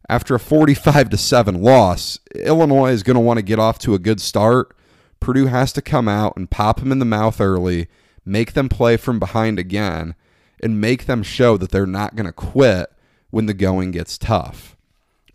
After 0.07 0.33
a 0.33 0.39
45 0.39 1.09
to 1.09 1.17
7 1.17 1.61
loss, 1.61 2.17
Illinois 2.33 2.91
is 2.91 3.03
going 3.03 3.15
to 3.15 3.21
want 3.21 3.37
to 3.37 3.43
get 3.43 3.59
off 3.59 3.77
to 3.79 3.93
a 3.93 3.99
good 3.99 4.21
start. 4.21 4.75
Purdue 5.19 5.47
has 5.47 5.73
to 5.73 5.81
come 5.81 6.07
out 6.07 6.37
and 6.37 6.49
pop 6.49 6.79
them 6.79 6.91
in 6.91 6.99
the 6.99 7.05
mouth 7.05 7.41
early 7.41 7.89
make 8.29 8.53
them 8.53 8.69
play 8.69 8.95
from 8.95 9.19
behind 9.19 9.59
again, 9.59 10.15
and 10.61 10.79
make 10.79 11.05
them 11.05 11.23
show 11.23 11.57
that 11.57 11.71
they're 11.71 11.85
not 11.85 12.15
going 12.15 12.25
to 12.25 12.31
quit 12.31 12.91
when 13.31 13.45
the 13.47 13.53
going 13.53 13.91
gets 13.91 14.17
tough. 14.17 14.77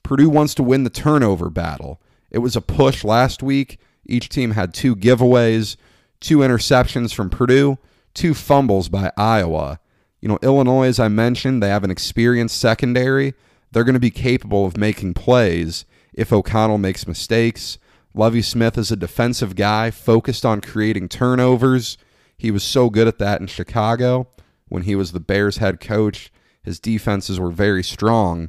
Purdue 0.03 0.29
wants 0.29 0.55
to 0.55 0.63
win 0.63 0.85
the 0.85 0.91
turnover 0.91 1.51
battle. 1.51 2.01
It 2.31 2.39
was 2.39 2.57
a 2.57 2.61
push 2.61 3.05
last 3.05 3.43
week. 3.43 3.79
Each 4.07 4.29
team 4.29 4.53
had 4.53 4.75
two 4.75 4.95
giveaways, 4.95 5.77
two 6.25 6.39
interceptions 6.39 7.13
from 7.13 7.29
Purdue, 7.29 7.77
two 8.15 8.33
fumbles 8.33 8.89
by 8.89 9.13
Iowa. 9.17 9.79
You 10.23 10.29
know, 10.29 10.39
Illinois, 10.43 10.87
as 10.87 10.99
I 10.99 11.09
mentioned, 11.09 11.63
they 11.63 11.69
have 11.69 11.85
an 11.85 11.91
experienced 11.91 12.59
secondary. 12.59 13.35
They're 13.71 13.85
going 13.85 13.93
to 13.93 14.01
be 14.01 14.11
capable 14.11 14.65
of 14.65 14.79
making 14.79 15.15
plays 15.15 15.85
if 16.15 16.33
O'Connell 16.33 16.79
makes 16.79 17.07
mistakes. 17.07 17.77
Lovie 18.15 18.41
Smith 18.41 18.79
is 18.79 18.91
a 18.91 18.97
defensive 18.97 19.55
guy 19.55 19.91
focused 19.91 20.47
on 20.47 20.63
creating 20.63 21.11
turnovers. 21.11 21.99
He 22.39 22.51
was 22.51 22.65
so 22.65 22.89
good 22.89 23.07
at 23.07 23.19
that 23.19 23.43
in 23.43 23.47
Chicago 23.47 24.29
when 24.69 24.85
he 24.85 24.97
was 24.97 25.13
the 25.13 25.21
Bears 25.21 25.59
head 25.59 25.79
coach. 25.79 26.33
His 26.63 26.81
defenses 26.81 27.39
were 27.39 27.51
very 27.51 27.83
strong. 27.83 28.49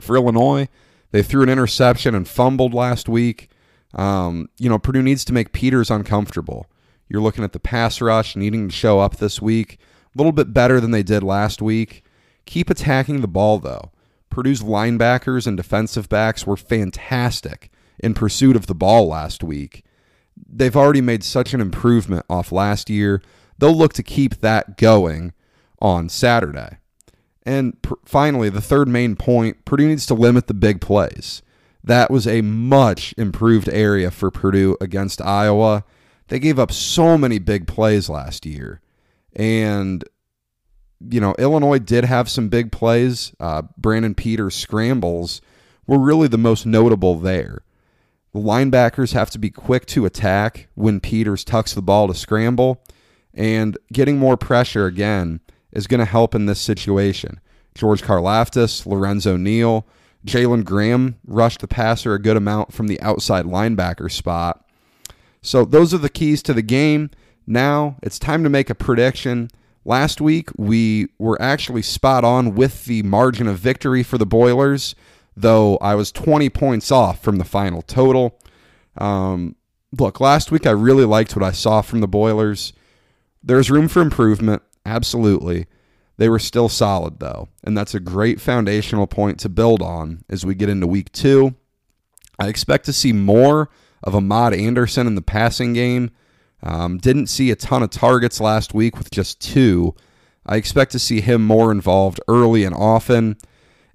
For 0.00 0.16
Illinois, 0.16 0.68
they 1.10 1.22
threw 1.22 1.42
an 1.42 1.50
interception 1.50 2.14
and 2.14 2.26
fumbled 2.26 2.72
last 2.72 3.06
week. 3.06 3.50
Um, 3.94 4.48
you 4.58 4.68
know, 4.68 4.78
Purdue 4.78 5.02
needs 5.02 5.24
to 5.26 5.32
make 5.32 5.52
Peters 5.52 5.90
uncomfortable. 5.90 6.66
You're 7.08 7.22
looking 7.22 7.44
at 7.44 7.52
the 7.52 7.60
pass 7.60 8.00
rush 8.00 8.34
needing 8.34 8.68
to 8.68 8.74
show 8.74 9.00
up 9.00 9.16
this 9.16 9.40
week. 9.40 9.78
A 10.14 10.18
little 10.18 10.32
bit 10.32 10.52
better 10.52 10.80
than 10.80 10.90
they 10.90 11.02
did 11.02 11.22
last 11.22 11.62
week. 11.62 12.04
Keep 12.46 12.70
attacking 12.70 13.20
the 13.20 13.28
ball, 13.28 13.58
though. 13.58 13.90
Purdue's 14.30 14.62
linebackers 14.62 15.46
and 15.46 15.56
defensive 15.56 16.08
backs 16.08 16.46
were 16.46 16.56
fantastic 16.56 17.70
in 18.00 18.14
pursuit 18.14 18.56
of 18.56 18.66
the 18.66 18.74
ball 18.74 19.06
last 19.06 19.44
week. 19.44 19.84
They've 20.36 20.76
already 20.76 21.00
made 21.00 21.22
such 21.22 21.54
an 21.54 21.60
improvement 21.60 22.26
off 22.28 22.50
last 22.50 22.90
year. 22.90 23.22
They'll 23.58 23.76
look 23.76 23.92
to 23.92 24.02
keep 24.02 24.40
that 24.40 24.76
going 24.76 25.32
on 25.80 26.08
Saturday. 26.08 26.78
And 27.46 27.80
pr- 27.82 27.94
finally, 28.04 28.48
the 28.48 28.60
third 28.60 28.88
main 28.88 29.14
point 29.14 29.64
Purdue 29.64 29.86
needs 29.86 30.06
to 30.06 30.14
limit 30.14 30.48
the 30.48 30.54
big 30.54 30.80
plays. 30.80 31.42
That 31.84 32.10
was 32.10 32.26
a 32.26 32.40
much 32.40 33.14
improved 33.18 33.68
area 33.68 34.10
for 34.10 34.30
Purdue 34.30 34.74
against 34.80 35.20
Iowa. 35.20 35.84
They 36.28 36.38
gave 36.38 36.58
up 36.58 36.72
so 36.72 37.18
many 37.18 37.38
big 37.38 37.66
plays 37.66 38.08
last 38.08 38.46
year. 38.46 38.80
And, 39.36 40.02
you 41.10 41.20
know, 41.20 41.34
Illinois 41.38 41.78
did 41.78 42.06
have 42.06 42.30
some 42.30 42.48
big 42.48 42.72
plays. 42.72 43.34
Uh, 43.38 43.62
Brandon 43.76 44.14
Peters' 44.14 44.54
scrambles 44.54 45.42
were 45.86 45.98
really 45.98 46.26
the 46.26 46.38
most 46.38 46.64
notable 46.64 47.18
there. 47.18 47.62
The 48.32 48.40
linebackers 48.40 49.12
have 49.12 49.28
to 49.30 49.38
be 49.38 49.50
quick 49.50 49.84
to 49.86 50.06
attack 50.06 50.68
when 50.74 51.00
Peters 51.00 51.44
tucks 51.44 51.74
the 51.74 51.82
ball 51.82 52.08
to 52.08 52.14
scramble. 52.14 52.82
And 53.34 53.76
getting 53.92 54.16
more 54.16 54.38
pressure 54.38 54.86
again 54.86 55.40
is 55.70 55.86
going 55.86 56.00
to 56.00 56.06
help 56.06 56.34
in 56.34 56.46
this 56.46 56.60
situation. 56.60 57.40
George 57.74 58.02
Karlaftis, 58.02 58.86
Lorenzo 58.86 59.36
Neal, 59.36 59.86
Jalen 60.26 60.64
Graham 60.64 61.16
rushed 61.26 61.60
the 61.60 61.68
passer 61.68 62.14
a 62.14 62.22
good 62.22 62.36
amount 62.36 62.72
from 62.72 62.86
the 62.86 63.00
outside 63.00 63.44
linebacker 63.44 64.10
spot. 64.10 64.66
So 65.42 65.64
those 65.64 65.92
are 65.92 65.98
the 65.98 66.08
keys 66.08 66.42
to 66.44 66.54
the 66.54 66.62
game. 66.62 67.10
Now 67.46 67.96
it's 68.02 68.18
time 68.18 68.42
to 68.44 68.50
make 68.50 68.70
a 68.70 68.74
prediction. 68.74 69.50
Last 69.84 70.20
week 70.20 70.48
we 70.56 71.08
were 71.18 71.40
actually 71.40 71.82
spot 71.82 72.24
on 72.24 72.54
with 72.54 72.86
the 72.86 73.02
margin 73.02 73.46
of 73.46 73.58
victory 73.58 74.02
for 74.02 74.16
the 74.16 74.24
Boilers, 74.24 74.94
though 75.36 75.76
I 75.78 75.94
was 75.94 76.10
20 76.10 76.48
points 76.48 76.90
off 76.90 77.22
from 77.22 77.36
the 77.36 77.44
final 77.44 77.82
total. 77.82 78.40
Um, 78.96 79.56
look, 79.98 80.20
last 80.20 80.50
week 80.50 80.66
I 80.66 80.70
really 80.70 81.04
liked 81.04 81.36
what 81.36 81.42
I 81.42 81.52
saw 81.52 81.82
from 81.82 82.00
the 82.00 82.08
Boilers. 82.08 82.72
There's 83.42 83.70
room 83.70 83.88
for 83.88 84.00
improvement, 84.00 84.62
absolutely. 84.86 85.66
They 86.16 86.28
were 86.28 86.38
still 86.38 86.68
solid, 86.68 87.18
though, 87.18 87.48
and 87.64 87.76
that's 87.76 87.94
a 87.94 88.00
great 88.00 88.40
foundational 88.40 89.06
point 89.06 89.40
to 89.40 89.48
build 89.48 89.82
on 89.82 90.24
as 90.28 90.46
we 90.46 90.54
get 90.54 90.68
into 90.68 90.86
week 90.86 91.10
two. 91.12 91.54
I 92.38 92.48
expect 92.48 92.84
to 92.86 92.92
see 92.92 93.12
more 93.12 93.68
of 94.02 94.14
Ahmad 94.14 94.54
Anderson 94.54 95.06
in 95.06 95.14
the 95.14 95.22
passing 95.22 95.72
game. 95.72 96.10
Um, 96.62 96.98
didn't 96.98 97.26
see 97.26 97.50
a 97.50 97.56
ton 97.56 97.82
of 97.82 97.90
targets 97.90 98.40
last 98.40 98.74
week 98.74 98.96
with 98.96 99.10
just 99.10 99.40
two. 99.40 99.94
I 100.46 100.56
expect 100.56 100.92
to 100.92 100.98
see 100.98 101.20
him 101.20 101.44
more 101.44 101.72
involved 101.72 102.20
early 102.28 102.64
and 102.64 102.74
often. 102.74 103.36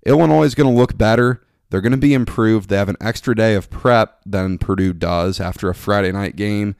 Illinois 0.06 0.44
is 0.44 0.56
going 0.56 0.72
to 0.72 0.78
look 0.78 0.98
better. 0.98 1.44
They're 1.70 1.82
going 1.82 1.92
to 1.92 1.98
be 1.98 2.14
improved. 2.14 2.70
They 2.70 2.78
have 2.78 2.90
an 2.90 2.98
extra 3.00 3.36
day 3.36 3.56
of 3.56 3.70
prep 3.70 4.22
than 4.26 4.58
Purdue 4.58 4.94
does 4.94 5.40
after 5.40 5.70
a 5.70 5.76
Friday 5.76 6.12
night 6.12 6.36
game. 6.36 6.76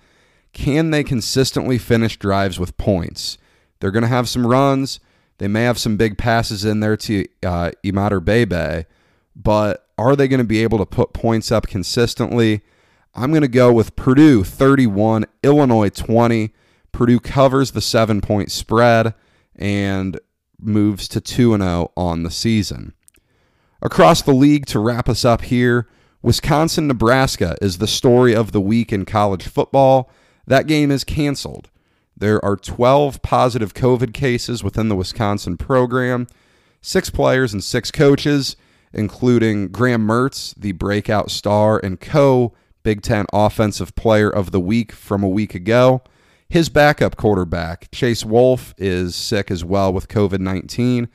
Can 0.54 0.90
they 0.90 1.04
consistently 1.04 1.78
finish 1.78 2.18
drives 2.18 2.60
with 2.60 2.78
points? 2.78 3.38
They're 3.80 3.92
going 3.92 4.04
to 4.04 4.08
have 4.08 4.28
some 4.28 4.48
runs. 4.48 5.00
They 5.40 5.48
may 5.48 5.64
have 5.64 5.80
some 5.80 5.98
big 5.98 6.18
passes 6.18 6.64
in 6.64 6.82
there 6.82 6.98
to 6.98 7.26
uh, 7.44 7.72
Imatorbhebhe, 7.84 8.86
but 9.36 9.88
are 9.98 10.16
they 10.16 10.28
going 10.28 10.40
to 10.40 10.46
be 10.46 10.62
able 10.64 10.78
to 10.78 10.86
put 10.86 11.14
points 11.14 11.52
up 11.52 11.68
consistently? 11.68 12.62
I'm 13.16 13.32
going 13.32 13.42
to 13.42 13.48
go 13.48 13.72
with 13.72 13.96
Purdue 13.96 14.44
31, 14.44 15.26
Illinois 15.42 15.90
20. 15.90 16.54
Purdue 16.92 17.20
covers 17.20 17.72
the 17.72 17.82
seven 17.82 18.22
point 18.22 18.52
spread 18.52 19.14
and 19.56 20.20
moves 20.60 21.08
to 21.08 21.22
2 21.22 21.58
0 21.58 21.92
on 21.96 22.24
the 22.24 22.32
season. 22.32 22.94
Across 23.82 24.24
the 24.24 24.34
league, 24.34 24.66
to 24.68 24.80
wrap 24.80 25.08
us 25.08 25.24
up 25.24 25.44
here, 25.44 25.88
Wisconsin 26.22 26.88
Nebraska 26.88 27.56
is 27.62 27.78
the 27.78 27.88
story 27.88 28.36
of 28.36 28.52
the 28.52 28.60
week 28.60 28.92
in 28.92 29.06
college 29.06 29.48
football. 29.48 30.12
That 30.48 30.68
game 30.68 30.92
is 30.92 31.06
canceled. 31.06 31.70
There 32.20 32.44
are 32.44 32.58
12 32.58 33.22
positive 33.22 33.74
COVID 33.74 34.14
cases 34.14 34.62
within 34.62 34.90
the 34.90 34.96
Wisconsin 34.96 35.56
program, 35.56 36.28
six 36.82 37.10
players 37.10 37.54
and 37.54 37.64
six 37.64 37.92
coaches, 37.92 38.58
including 38.92 39.70
Graham 39.70 40.06
Mertz, 40.06 40.54
the 40.56 40.74
breakout 40.74 41.32
star 41.32 41.80
and 41.82 42.00
co 42.00 42.54
Big 42.84 43.02
Ten 43.02 43.26
Offensive 43.32 43.96
Player 43.96 44.30
of 44.30 44.52
the 44.52 44.60
Week 44.60 44.92
from 44.92 45.24
a 45.24 45.30
week 45.30 45.56
ago. 45.56 46.02
His 46.50 46.68
backup 46.68 47.16
quarterback, 47.16 47.90
Chase 47.92 48.26
Wolf, 48.26 48.74
is 48.78 49.16
sick 49.16 49.50
as 49.50 49.64
well 49.64 49.94
with 49.94 50.10
COVID 50.10 50.40
19, 50.40 51.08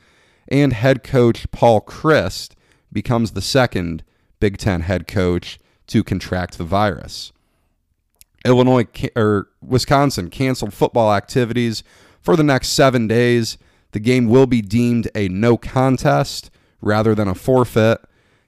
and 0.47 0.73
head 0.73 1.03
coach 1.03 1.51
Paul 1.51 1.81
Chryst 1.81 2.53
becomes 2.91 3.31
the 3.31 3.41
second 3.41 4.03
Big 4.39 4.57
Ten 4.57 4.81
head 4.81 5.07
coach 5.07 5.59
to 5.87 6.03
contract 6.03 6.57
the 6.57 6.63
virus. 6.63 7.31
Illinois 8.45 8.85
or 9.15 9.49
Wisconsin 9.61 10.29
canceled 10.29 10.73
football 10.73 11.13
activities 11.13 11.83
for 12.21 12.35
the 12.35 12.43
next 12.43 12.69
seven 12.69 13.07
days. 13.07 13.57
The 13.91 13.99
game 13.99 14.27
will 14.27 14.47
be 14.47 14.61
deemed 14.61 15.09
a 15.15 15.27
no 15.27 15.57
contest 15.57 16.51
rather 16.81 17.15
than 17.15 17.27
a 17.27 17.35
forfeit. 17.35 17.99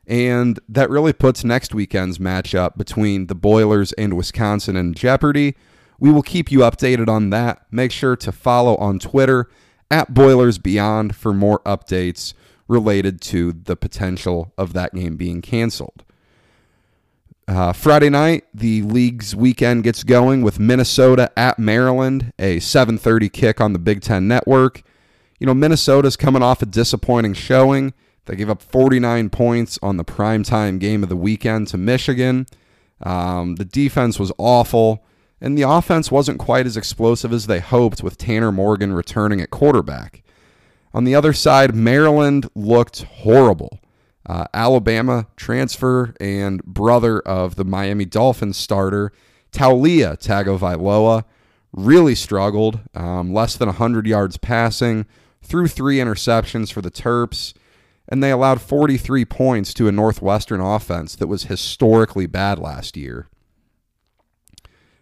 And 0.06 0.60
that 0.70 0.90
really 0.90 1.12
puts 1.12 1.44
next 1.44 1.74
weekend's 1.74 2.18
matchup 2.18 2.78
between 2.78 3.28
the 3.28 3.36
Boilers 3.36 3.92
and 3.94 4.16
Wisconsin 4.16 4.78
in 4.78 4.94
jeopardy. 4.94 5.56
We 6.00 6.12
will 6.12 6.22
keep 6.22 6.52
you 6.52 6.60
updated 6.60 7.10
on 7.10 7.30
that. 7.32 7.66
Make 7.72 7.92
sure 7.92 8.16
to 8.16 8.32
follow 8.32 8.76
on 8.78 9.00
Twitter 9.00 9.50
at 9.92 10.14
Boilers 10.14 10.60
Beyond 10.60 11.16
for 11.16 11.34
more 11.34 11.60
updates 11.60 12.34
related 12.68 13.22
to 13.22 13.54
the 13.54 13.76
potential 13.76 14.54
of 14.58 14.74
that 14.74 14.94
game 14.94 15.18
being 15.18 15.42
canceled. 15.42 16.04
Uh, 17.48 17.72
Friday 17.72 18.10
night, 18.10 18.44
the 18.54 18.82
league's 18.82 19.34
weekend 19.34 19.84
gets 19.84 20.04
going 20.04 20.42
with 20.42 20.60
Minnesota 20.60 21.32
at 21.38 21.58
Maryland, 21.58 22.34
a 22.38 22.60
7:30 22.60 23.30
kick 23.30 23.62
on 23.62 23.72
the 23.72 23.80
Big 23.80 24.02
Ten 24.02 24.28
Network. 24.28 24.84
You 25.40 25.48
know, 25.48 25.54
Minnesota's 25.54 26.18
coming 26.18 26.44
off 26.44 26.62
a 26.62 26.66
disappointing 26.66 27.34
showing. 27.34 27.94
They 28.26 28.36
gave 28.36 28.50
up 28.50 28.62
49 28.62 29.30
points 29.30 29.80
on 29.82 29.96
the 29.96 30.04
primetime 30.04 30.80
game 30.80 31.04
of 31.04 31.10
the 31.10 31.16
weekend 31.16 31.68
to 31.70 31.78
Michigan. 31.78 32.48
Um, 33.02 33.56
the 33.56 33.64
defense 33.64 34.20
was 34.20 34.34
awful, 34.38 35.06
and 35.40 35.58
the 35.58 35.62
offense 35.62 36.12
wasn't 36.12 36.40
quite 36.40 36.66
as 36.66 36.76
explosive 36.76 37.32
as 37.32 37.48
they 37.48 37.60
hoped 37.60 38.04
with 38.04 38.18
Tanner 38.18 38.52
Morgan 38.52 38.92
returning 38.92 39.40
at 39.40 39.52
quarterback. 39.52 40.22
On 40.94 41.06
the 41.06 41.16
other 41.16 41.32
side, 41.32 41.74
Maryland 41.74 42.50
looked 42.56 43.04
horrible. 43.04 43.80
Uh, 44.28 44.46
Alabama 44.54 45.28
transfer 45.38 46.14
and 46.20 46.62
brother 46.66 47.20
of 47.22 47.56
the 47.56 47.64
Miami 47.64 48.04
Dolphins 48.04 48.58
starter, 48.58 49.14
Taulia 49.54 50.18
Tagovailoa, 50.18 51.24
really 51.72 52.14
struggled. 52.14 52.82
Um, 52.94 53.34
less 53.34 53.56
than 53.56 53.68
100 53.68 54.06
yards 54.06 54.36
passing, 54.38 55.06
threw 55.42 55.68
three 55.68 55.98
interceptions 55.98 56.74
for 56.74 56.82
the 56.82 56.92
Terps, 56.92 57.54
and 58.10 58.22
they 58.22 58.32
allowed 58.32 58.62
43 58.62 59.24
points 59.24 59.74
to 59.76 59.88
a 59.88 59.94
Northwestern 59.94 60.60
offense 60.60 61.16
that 61.16 61.28
was 61.28 61.44
historically 61.44 62.26
bad 62.26 62.60
last 62.60 62.98
year. 62.98 63.30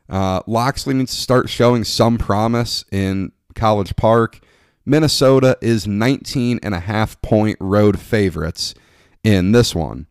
Uh, 0.07 0.41
Locksley 0.45 0.93
needs 0.93 1.15
to 1.15 1.21
start 1.21 1.49
showing 1.49 1.83
some 1.83 2.19
promise 2.19 2.85
in 2.91 3.31
College 3.55 3.95
Park. 3.95 4.39
Minnesota 4.85 5.57
is 5.61 5.87
19 5.87 6.59
and 6.61 6.75
a 6.75 6.79
half 6.79 7.19
point 7.23 7.57
road 7.59 7.99
favorites 7.99 8.75
in 9.25 9.51
this 9.51 9.73
one. 9.73 10.05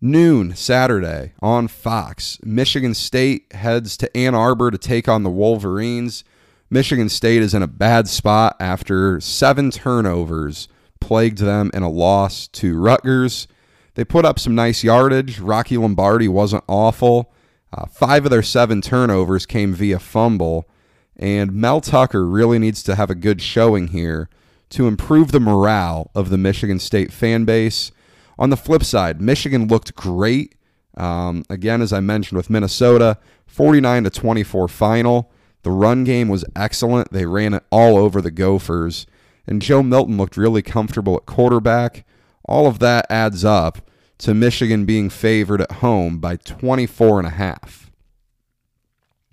Noon 0.00 0.56
Saturday 0.56 1.34
on 1.40 1.68
Fox, 1.68 2.38
Michigan 2.42 2.94
State 2.94 3.52
heads 3.52 3.96
to 3.98 4.16
Ann 4.16 4.34
Arbor 4.34 4.70
to 4.70 4.78
take 4.78 5.06
on 5.06 5.22
the 5.22 5.30
Wolverines. 5.30 6.24
Michigan 6.70 7.08
State 7.08 7.42
is 7.42 7.54
in 7.54 7.62
a 7.62 7.68
bad 7.68 8.08
spot 8.08 8.56
after 8.58 9.20
seven 9.20 9.70
turnovers 9.70 10.66
plagued 10.98 11.38
them 11.38 11.70
in 11.74 11.82
a 11.82 11.90
loss 11.90 12.48
to 12.48 12.78
Rutgers. 12.78 13.46
They 13.94 14.04
put 14.04 14.24
up 14.24 14.38
some 14.38 14.54
nice 14.54 14.82
yardage. 14.82 15.38
Rocky 15.38 15.76
Lombardi 15.76 16.26
wasn't 16.28 16.64
awful. 16.66 17.32
Uh, 17.72 17.86
five 17.86 18.24
of 18.24 18.30
their 18.30 18.42
seven 18.42 18.80
turnovers 18.80 19.44
came 19.44 19.74
via 19.74 19.98
fumble. 19.98 20.68
And 21.16 21.52
Mel 21.52 21.80
Tucker 21.82 22.26
really 22.26 22.58
needs 22.58 22.82
to 22.84 22.94
have 22.94 23.10
a 23.10 23.14
good 23.14 23.42
showing 23.42 23.88
here 23.88 24.28
to 24.74 24.88
improve 24.88 25.32
the 25.32 25.40
morale 25.40 26.10
of 26.14 26.30
the 26.30 26.38
Michigan 26.38 26.78
State 26.78 27.12
fan 27.12 27.44
base. 27.44 27.92
On 28.38 28.50
the 28.50 28.56
flip 28.56 28.82
side, 28.84 29.20
Michigan 29.20 29.68
looked 29.68 29.94
great 29.94 30.54
Um, 30.96 31.44
again, 31.50 31.82
as 31.82 31.92
I 31.92 31.98
mentioned 31.98 32.36
with 32.36 32.50
Minnesota, 32.50 33.18
49 33.46 34.04
to 34.04 34.10
24 34.10 34.68
final. 34.68 35.32
The 35.62 35.72
run 35.72 36.04
game 36.04 36.28
was 36.28 36.44
excellent. 36.54 37.12
They 37.12 37.26
ran 37.26 37.54
it 37.54 37.64
all 37.70 37.96
over 37.98 38.20
the 38.20 38.30
Gophers. 38.30 39.04
And 39.44 39.60
Joe 39.60 39.82
Milton 39.82 40.16
looked 40.16 40.36
really 40.36 40.62
comfortable 40.62 41.16
at 41.16 41.26
quarterback. 41.26 42.06
All 42.44 42.68
of 42.68 42.78
that 42.78 43.06
adds 43.10 43.44
up 43.44 43.90
to 44.18 44.34
Michigan 44.34 44.84
being 44.84 45.10
favored 45.10 45.60
at 45.60 45.72
home 45.72 46.18
by 46.18 46.36
24 46.36 47.18
and 47.18 47.26
a 47.26 47.30
half. 47.30 47.90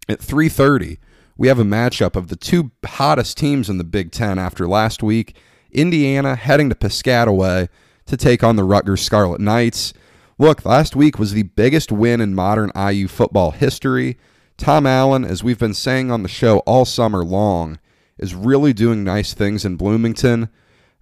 At 0.09 0.19
3:30, 0.19 0.97
we 1.41 1.47
have 1.47 1.57
a 1.57 1.63
matchup 1.63 2.15
of 2.15 2.27
the 2.27 2.35
two 2.35 2.69
hottest 2.85 3.35
teams 3.35 3.67
in 3.67 3.79
the 3.79 3.83
Big 3.83 4.11
10 4.11 4.37
after 4.37 4.67
last 4.67 5.01
week. 5.01 5.35
Indiana 5.71 6.35
heading 6.35 6.69
to 6.69 6.75
Piscataway 6.75 7.67
to 8.05 8.15
take 8.15 8.43
on 8.43 8.57
the 8.57 8.63
Rutgers 8.63 9.01
Scarlet 9.01 9.41
Knights. 9.41 9.91
Look, 10.37 10.63
last 10.65 10.95
week 10.95 11.17
was 11.17 11.33
the 11.33 11.41
biggest 11.41 11.91
win 11.91 12.21
in 12.21 12.35
modern 12.35 12.71
IU 12.75 13.07
football 13.07 13.49
history. 13.49 14.19
Tom 14.55 14.85
Allen, 14.85 15.25
as 15.25 15.43
we've 15.43 15.57
been 15.57 15.73
saying 15.73 16.11
on 16.11 16.21
the 16.21 16.29
show 16.29 16.59
all 16.59 16.85
summer 16.85 17.23
long, 17.23 17.79
is 18.19 18.35
really 18.35 18.71
doing 18.71 19.03
nice 19.03 19.33
things 19.33 19.65
in 19.65 19.77
Bloomington. 19.77 20.47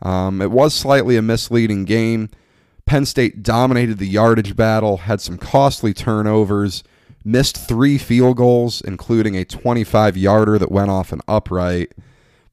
Um, 0.02 0.42
it 0.42 0.52
was 0.52 0.74
slightly 0.74 1.18
a 1.18 1.22
misleading 1.22 1.84
game. 1.84 2.30
Penn 2.86 3.06
State 3.06 3.44
dominated 3.44 3.98
the 3.98 4.08
yardage 4.08 4.56
battle, 4.56 5.00
had 5.00 5.20
some 5.20 5.38
costly 5.38 5.94
turnovers, 5.94 6.82
missed 7.30 7.58
three 7.58 7.98
field 7.98 8.38
goals, 8.38 8.82
including 8.82 9.36
a 9.36 9.46
25 9.46 10.18
yarder 10.18 10.58
that 10.58 10.72
went 10.72 10.90
off 10.90 11.12
an 11.12 11.22
upright. 11.28 11.94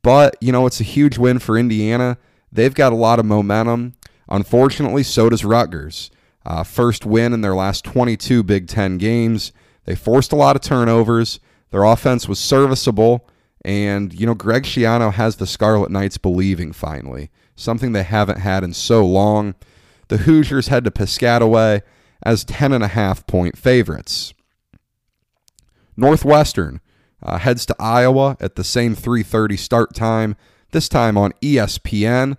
But, 0.02 0.36
you 0.40 0.52
know, 0.52 0.66
it's 0.66 0.80
a 0.80 0.84
huge 0.84 1.18
win 1.18 1.38
for 1.38 1.58
Indiana. 1.58 2.18
They've 2.52 2.74
got 2.74 2.92
a 2.92 2.96
lot 2.96 3.18
of 3.18 3.24
momentum. 3.24 3.94
Unfortunately, 4.28 5.02
so 5.02 5.28
does 5.28 5.44
Rutgers. 5.44 6.10
Uh, 6.44 6.62
first 6.62 7.04
win 7.04 7.32
in 7.32 7.40
their 7.40 7.54
last 7.54 7.84
22 7.84 8.42
Big 8.42 8.68
Ten 8.68 8.98
games. 8.98 9.52
They 9.84 9.94
forced 9.94 10.32
a 10.32 10.36
lot 10.36 10.56
of 10.56 10.62
turnovers. 10.62 11.40
Their 11.70 11.84
offense 11.84 12.28
was 12.28 12.38
serviceable. 12.38 13.28
And, 13.64 14.12
you 14.12 14.26
know, 14.26 14.34
Greg 14.34 14.62
Schiano 14.62 15.12
has 15.12 15.36
the 15.36 15.46
Scarlet 15.46 15.90
Knights 15.90 16.18
believing 16.18 16.72
finally, 16.72 17.30
something 17.56 17.92
they 17.92 18.04
haven't 18.04 18.38
had 18.38 18.62
in 18.62 18.74
so 18.74 19.04
long. 19.04 19.54
The 20.08 20.18
Hoosiers 20.18 20.68
head 20.68 20.84
to 20.84 20.90
Piscataway 20.92 21.82
as 22.22 22.44
10.5 22.44 23.26
point 23.26 23.58
favorites. 23.58 24.32
Northwestern 25.96 26.80
uh, 27.22 27.38
heads 27.38 27.66
to 27.66 27.76
Iowa 27.78 28.36
at 28.40 28.56
the 28.56 28.64
same 28.64 28.94
3:30 28.94 29.58
start 29.58 29.94
time. 29.94 30.36
This 30.72 30.88
time 30.88 31.16
on 31.16 31.32
ESPN. 31.42 32.36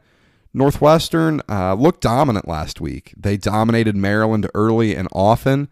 Northwestern 0.53 1.41
uh, 1.49 1.75
looked 1.75 2.01
dominant 2.01 2.47
last 2.47 2.81
week. 2.81 3.13
They 3.15 3.37
dominated 3.37 3.95
Maryland 3.95 4.49
early 4.55 4.95
and 4.95 5.07
often. 5.11 5.67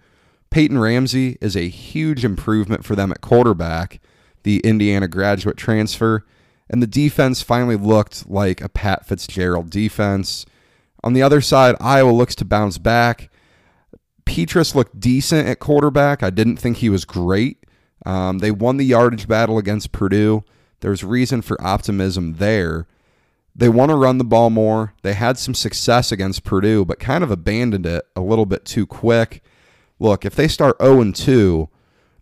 Peyton 0.52 0.78
Ramsey 0.78 1.38
is 1.42 1.56
a 1.56 1.70
huge 1.70 2.24
improvement 2.24 2.86
for 2.86 2.96
them 2.96 3.12
at 3.12 3.22
quarterback 3.22 4.00
the 4.46 4.60
Indiana 4.60 5.08
graduate 5.08 5.58
transfer, 5.58 6.24
and 6.70 6.82
the 6.82 6.88
defense 6.88 7.42
finally 7.42 7.76
looked 7.76 8.30
like 8.30 8.62
a 8.62 8.70
Pat 8.70 9.06
Fitzgerald 9.06 9.72
defense. 9.72 10.46
On 11.04 11.14
the 11.14 11.22
other 11.24 11.42
side, 11.42 11.76
Iowa 11.82 12.12
looks 12.12 12.36
to 12.36 12.46
bounce 12.46 12.78
back. 12.78 13.32
Petras 14.26 14.76
looked 14.76 15.00
decent 15.00 15.48
at 15.48 15.60
quarterback. 15.60 16.22
I 16.22 16.30
didn't 16.30 16.58
think 16.58 16.78
he 16.78 16.90
was 16.90 17.06
great. 17.06 17.65
Um, 18.06 18.40
they 18.40 18.52
won 18.52 18.78
the 18.78 18.86
yardage 18.86 19.28
battle 19.28 19.58
against 19.58 19.92
Purdue. 19.92 20.44
There's 20.82 21.04
reason 21.04 21.42
for 21.42 21.62
optimism 21.62 22.34
there. 22.34 22.88
They 23.56 23.70
want 23.70 23.90
to 23.90 23.96
run 23.96 24.18
the 24.18 24.24
ball 24.24 24.50
more. 24.50 24.94
They 25.02 25.14
had 25.14 25.38
some 25.38 25.54
success 25.54 26.12
against 26.12 26.44
Purdue, 26.44 26.86
but 26.86 27.00
kind 27.00 27.24
of 27.24 27.32
abandoned 27.32 27.86
it 27.86 28.06
a 28.16 28.22
little 28.22 28.46
bit 28.46 28.66
too 28.66 28.86
quick. 28.86 29.42
Look, 29.98 30.26
if 30.26 30.36
they 30.36 30.48
start 30.48 30.76
0 30.82 31.12
2, 31.12 31.70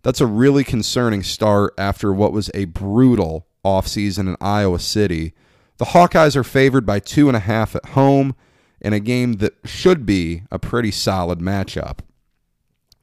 that's 0.03 0.21
a 0.21 0.27
really 0.27 0.63
concerning 0.63 1.23
start 1.23 1.73
after 1.77 2.13
what 2.13 2.33
was 2.33 2.51
a 2.53 2.65
brutal 2.65 3.47
offseason 3.65 4.27
in 4.27 4.37
Iowa 4.39 4.79
City. 4.79 5.33
The 5.77 5.85
Hawkeyes 5.85 6.35
are 6.35 6.43
favored 6.43 6.85
by 6.85 6.99
two 6.99 7.27
and 7.27 7.35
a 7.35 7.41
half 7.41 7.75
at 7.75 7.87
home 7.87 8.35
in 8.79 8.93
a 8.93 8.99
game 8.99 9.33
that 9.33 9.53
should 9.65 10.05
be 10.05 10.43
a 10.51 10.59
pretty 10.59 10.91
solid 10.91 11.39
matchup. 11.39 11.99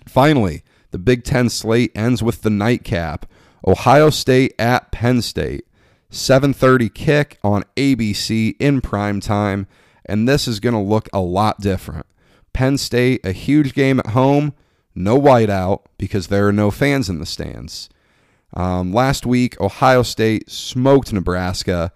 Finally, 0.06 0.62
the 0.90 0.98
Big 0.98 1.24
Ten 1.24 1.48
slate 1.48 1.92
ends 1.94 2.22
with 2.22 2.42
the 2.42 2.50
nightcap. 2.50 3.26
Ohio 3.66 4.10
State 4.10 4.54
at 4.58 4.90
Penn 4.90 5.22
State. 5.22 5.66
7:30 6.10 6.92
kick 6.92 7.38
on 7.44 7.64
ABC 7.76 8.56
in 8.58 8.80
prime 8.80 9.20
time, 9.20 9.66
and 10.04 10.28
this 10.28 10.48
is 10.48 10.58
going 10.60 10.74
to 10.74 10.80
look 10.80 11.08
a 11.12 11.20
lot 11.20 11.60
different. 11.60 12.06
Penn 12.52 12.78
State, 12.78 13.24
a 13.24 13.32
huge 13.32 13.74
game 13.74 14.00
at 14.00 14.08
home, 14.08 14.52
no 14.94 15.20
whiteout 15.20 15.82
because 15.98 16.26
there 16.26 16.48
are 16.48 16.52
no 16.52 16.70
fans 16.70 17.08
in 17.08 17.20
the 17.20 17.26
stands. 17.26 17.88
Um, 18.54 18.92
last 18.92 19.24
week, 19.24 19.60
Ohio 19.60 20.02
State 20.02 20.50
smoked 20.50 21.12
Nebraska. 21.12 21.92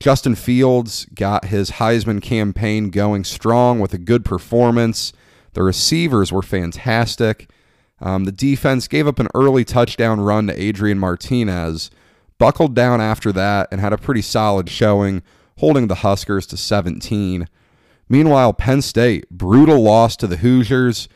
Justin 0.00 0.34
Fields 0.34 1.06
got 1.14 1.44
his 1.44 1.72
Heisman 1.72 2.20
campaign 2.20 2.90
going 2.90 3.22
strong 3.22 3.78
with 3.78 3.94
a 3.94 3.98
good 3.98 4.24
performance. 4.24 5.12
The 5.52 5.62
receivers 5.62 6.32
were 6.32 6.42
fantastic. 6.42 7.48
Um, 8.02 8.24
the 8.24 8.32
defense 8.32 8.88
gave 8.88 9.06
up 9.06 9.20
an 9.20 9.28
early 9.32 9.64
touchdown 9.64 10.20
run 10.20 10.48
to 10.48 10.60
Adrian 10.60 10.98
Martinez, 10.98 11.90
buckled 12.36 12.74
down 12.74 13.00
after 13.00 13.30
that, 13.32 13.68
and 13.70 13.80
had 13.80 13.92
a 13.92 13.98
pretty 13.98 14.22
solid 14.22 14.68
showing, 14.68 15.22
holding 15.58 15.86
the 15.86 15.96
Huskers 15.96 16.46
to 16.48 16.56
17. 16.56 17.48
Meanwhile, 18.08 18.54
Penn 18.54 18.82
State, 18.82 19.30
brutal 19.30 19.80
loss 19.80 20.16
to 20.16 20.26
the 20.26 20.38
Hoosiers 20.38 21.08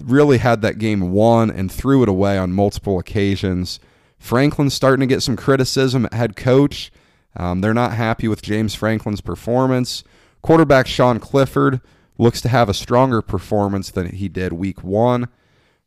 really 0.00 0.38
had 0.38 0.62
that 0.62 0.78
game 0.78 1.12
won 1.12 1.50
and 1.50 1.70
threw 1.70 2.02
it 2.02 2.08
away 2.08 2.38
on 2.38 2.52
multiple 2.52 2.98
occasions. 2.98 3.80
Franklin's 4.18 4.72
starting 4.72 5.00
to 5.00 5.12
get 5.12 5.22
some 5.22 5.36
criticism 5.36 6.06
at 6.06 6.14
head 6.14 6.36
coach. 6.36 6.92
Um, 7.36 7.60
they're 7.60 7.74
not 7.74 7.92
happy 7.92 8.28
with 8.28 8.40
James 8.40 8.74
Franklin's 8.74 9.20
performance. 9.20 10.04
Quarterback 10.42 10.86
Sean 10.86 11.18
Clifford 11.18 11.80
looks 12.18 12.40
to 12.42 12.48
have 12.48 12.68
a 12.68 12.74
stronger 12.74 13.20
performance 13.20 13.90
than 13.90 14.14
he 14.14 14.28
did 14.28 14.52
week 14.52 14.84
one. 14.84 15.28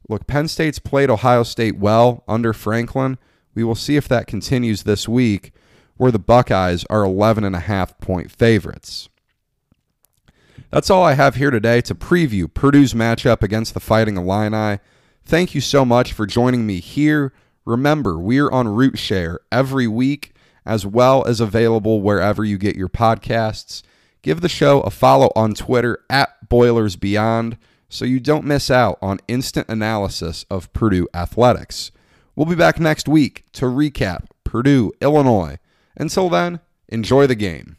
Look, 0.10 0.28
Penn 0.28 0.48
State's 0.48 0.80
played 0.80 1.10
Ohio 1.10 1.44
State 1.44 1.78
well 1.78 2.24
under 2.28 2.54
Franklin. 2.54 3.18
We 3.56 3.64
will 3.64 3.76
see 3.76 3.96
if 3.96 4.08
that 4.08 4.28
continues 4.28 4.84
this 4.84 5.08
week, 5.08 5.54
where 5.96 6.12
the 6.12 6.20
Buckeyes 6.20 6.86
are 6.90 7.04
11 7.04 7.44
and 7.44 7.56
a 7.56 7.62
half 7.62 7.98
point 8.00 8.32
favorites. 8.32 9.10
That's 10.72 10.90
all 10.90 11.04
I 11.04 11.14
have 11.14 11.36
here 11.36 11.52
today 11.52 11.82
to 11.82 11.96
preview 11.96 12.52
Purdue's 12.52 12.94
matchup 12.94 13.44
against 13.44 13.74
the 13.74 13.80
Fighting 13.80 14.18
Illini. 14.18 14.80
Thank 15.24 15.54
you 15.54 15.62
so 15.62 15.86
much 15.86 16.14
for 16.14 16.26
joining 16.26 16.66
me 16.66 16.80
here. 16.80 17.32
Remember, 17.64 18.18
we're 18.18 18.50
on 18.50 18.66
RootShare 18.66 19.38
every 19.52 19.88
week, 19.88 20.34
as 20.66 20.86
well 20.86 21.24
as 21.26 21.40
available 21.40 22.02
wherever 22.02 22.44
you 22.44 22.58
get 22.58 22.76
your 22.76 22.90
podcasts. 22.90 23.84
Give 24.22 24.42
the 24.42 24.50
show 24.50 24.82
a 24.82 24.90
follow 24.90 25.32
on 25.36 25.54
Twitter 25.54 26.00
at 26.10 26.50
Boilers 26.50 26.96
Beyond 26.96 27.58
so 27.94 28.06
you 28.06 28.20
don't 28.20 28.44
miss 28.44 28.72
out 28.72 28.98
on 29.04 29.20
instant 29.28 29.70
analysis 29.70 30.46
of 30.50 30.74
Purdue 30.74 31.08
athletics. 31.14 31.92
We'll 32.36 32.48
be 32.48 32.56
back 32.56 32.80
next 32.80 33.08
week 33.08 33.46
to 33.54 33.66
recap 33.66 34.26
Purdue, 34.44 34.92
Illinois. 35.00 35.60
Until 35.96 36.28
then, 36.28 36.60
enjoy 36.90 37.28
the 37.28 37.36
game. 37.36 37.78